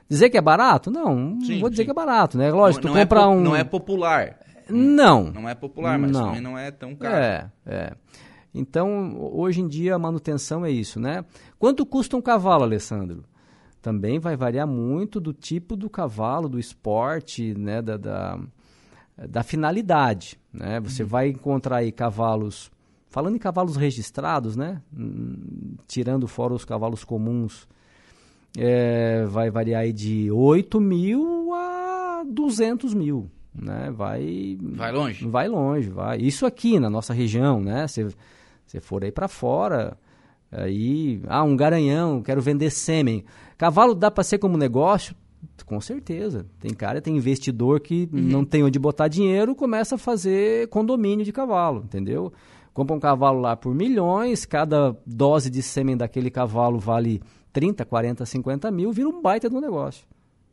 Dizer 0.09 0.31
que 0.31 0.37
é 0.37 0.43
barato? 0.43 0.91
Não, 0.91 1.39
sim, 1.43 1.53
não 1.53 1.61
vou 1.61 1.71
dizer 1.71 1.83
sim. 1.83 1.87
que 1.87 1.91
é 1.93 1.95
barato, 1.95 2.37
né? 2.37 2.51
Lógico, 2.51 2.89
não, 2.89 2.91
tu 2.91 2.95
não 2.95 3.01
é 3.01 3.05
compra 3.05 3.21
é 3.21 3.27
um... 3.29 3.41
Não 3.41 3.55
é 3.55 3.63
popular. 3.63 4.41
Não. 4.69 5.31
Não 5.31 5.49
é 5.49 5.55
popular, 5.55 5.97
mas 5.97 6.11
não. 6.11 6.27
também 6.27 6.41
não 6.41 6.59
é 6.59 6.73
tão 6.73 6.97
caro. 6.97 7.15
É, 7.15 7.51
é. 7.65 7.93
Então, 8.55 9.17
hoje 9.33 9.61
em 9.61 9.67
dia, 9.67 9.97
a 9.97 9.99
manutenção 9.99 10.65
é 10.65 10.71
isso, 10.71 11.01
né? 11.01 11.25
Quanto 11.59 11.85
custa 11.85 12.17
um 12.17 12.23
cavalo, 12.23 12.63
Alessandro? 12.63 13.25
Também 13.83 14.19
vai 14.19 14.37
variar 14.37 14.67
muito 14.67 15.21
do 15.21 15.33
tipo 15.33 15.77
do 15.77 15.91
cavalo, 15.91 16.49
do 16.49 16.59
esporte, 16.59 17.53
né? 17.59 17.83
Da, 17.83 17.97
da 17.97 18.39
da 19.17 19.43
finalidade. 19.43 20.39
Né? 20.53 20.81
Você 20.81 21.03
uhum. 21.03 21.09
vai 21.09 21.29
encontrar 21.29 21.79
aí 21.79 21.93
cavalos, 21.93 22.71
falando 23.09 23.37
em 23.37 23.39
cavalos 23.39 23.77
registrados, 23.77 24.57
né? 24.57 24.81
Tirando 25.87 26.27
fora 26.27 26.55
os 26.55 26.65
cavalos 26.65 27.05
comuns, 27.05 27.69
é, 28.57 29.25
vai 29.27 29.51
variar 29.51 29.83
aí 29.83 29.93
de 29.93 30.31
8 30.31 30.81
mil 30.81 31.53
a 31.53 32.25
200 32.27 32.95
mil. 32.95 33.31
Né? 33.55 33.93
Vai, 33.93 34.59
vai 34.61 34.93
longe. 34.93 35.27
Vai 35.29 35.49
longe. 35.49 35.91
Vai. 35.91 36.19
Isso 36.19 36.45
aqui 36.45 36.81
na 36.81 36.91
nossa 36.91 37.15
região, 37.15 37.61
né? 37.61 37.87
Você 37.87 38.09
for 38.81 39.05
aí 39.05 39.13
para 39.13 39.29
fora, 39.29 39.97
aí, 40.51 41.21
ah, 41.27 41.43
um 41.43 41.57
garanhão, 41.57 42.23
quero 42.23 42.41
vender 42.41 42.71
sêmen. 42.71 43.25
Cavalo 43.57 43.95
dá 43.95 44.11
para 44.11 44.25
ser 44.25 44.39
como 44.39 44.57
negócio? 44.57 45.15
Com 45.67 45.81
certeza. 45.81 46.47
Tem 46.59 46.73
cara, 46.73 47.01
tem 47.01 47.17
investidor 47.17 47.81
que 47.81 48.09
uhum. 48.13 48.21
não 48.21 48.45
tem 48.45 48.63
onde 48.63 48.79
botar 48.79 49.09
dinheiro, 49.09 49.55
começa 49.55 49.95
a 49.95 49.99
fazer 49.99 50.69
condomínio 50.69 51.25
de 51.25 51.33
cavalo, 51.33 51.83
entendeu? 51.85 52.33
Compra 52.73 52.97
um 52.97 53.01
cavalo 53.01 53.41
lá 53.41 53.57
por 53.57 53.75
milhões, 53.75 54.45
cada 54.45 54.97
dose 55.07 55.49
de 55.49 55.63
sêmen 55.63 55.97
daquele 55.97 56.31
cavalo 56.31 56.79
vale 56.79 57.23
30, 57.53 57.85
40, 57.85 58.27
50 58.27 58.71
mil, 58.71 58.91
vira 58.91 59.09
um 59.09 59.23
baita 59.23 59.49
do 59.49 59.61
negócio. 59.61 60.05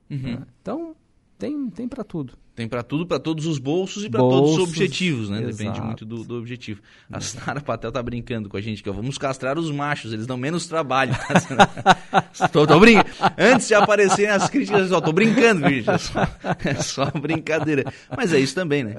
Uhum. 0.10 0.18
Né? 0.18 0.42
Então, 0.62 0.96
tem, 1.42 1.70
tem 1.72 1.88
para 1.88 2.04
tudo. 2.04 2.34
Tem 2.54 2.68
para 2.68 2.84
tudo, 2.84 3.08
para 3.08 3.18
todos 3.18 3.48
os 3.48 3.58
bolsos 3.58 4.04
e 4.04 4.10
para 4.10 4.20
todos 4.20 4.52
os 4.52 4.60
objetivos, 4.60 5.28
né? 5.28 5.40
Exato. 5.40 5.58
Depende 5.58 5.82
muito 5.82 6.06
do, 6.06 6.24
do 6.24 6.38
objetivo. 6.38 6.82
A 7.12 7.20
Sara 7.20 7.60
Patel 7.60 7.92
tá 7.92 8.04
brincando 8.04 8.48
com 8.48 8.58
a 8.58 8.62
gente 8.62 8.84
que 8.84 8.90
ó, 8.90 8.94
vamos 8.94 9.18
castrar 9.18 9.58
os 9.58 9.72
machos, 9.72 10.14
eles 10.14 10.28
dão 10.28 10.38
menos 10.38 10.68
trabalho. 10.68 11.16
Tá? 11.16 12.22
tô, 12.54 12.68
tô 12.68 12.80
brincando. 12.80 13.10
Antes 13.36 13.70
de 13.70 13.74
aparecerem 13.74 14.30
as 14.30 14.48
críticas, 14.48 14.92
ó, 14.92 15.02
tô 15.02 15.12
brincando, 15.12 15.68
bicho. 15.68 15.90
É 15.90 15.98
só, 15.98 16.20
é 16.64 16.76
só 16.76 17.06
brincadeira. 17.10 17.92
Mas 18.16 18.32
é 18.34 18.40
isso 18.40 18.54
também, 18.54 18.84
né? 18.84 18.96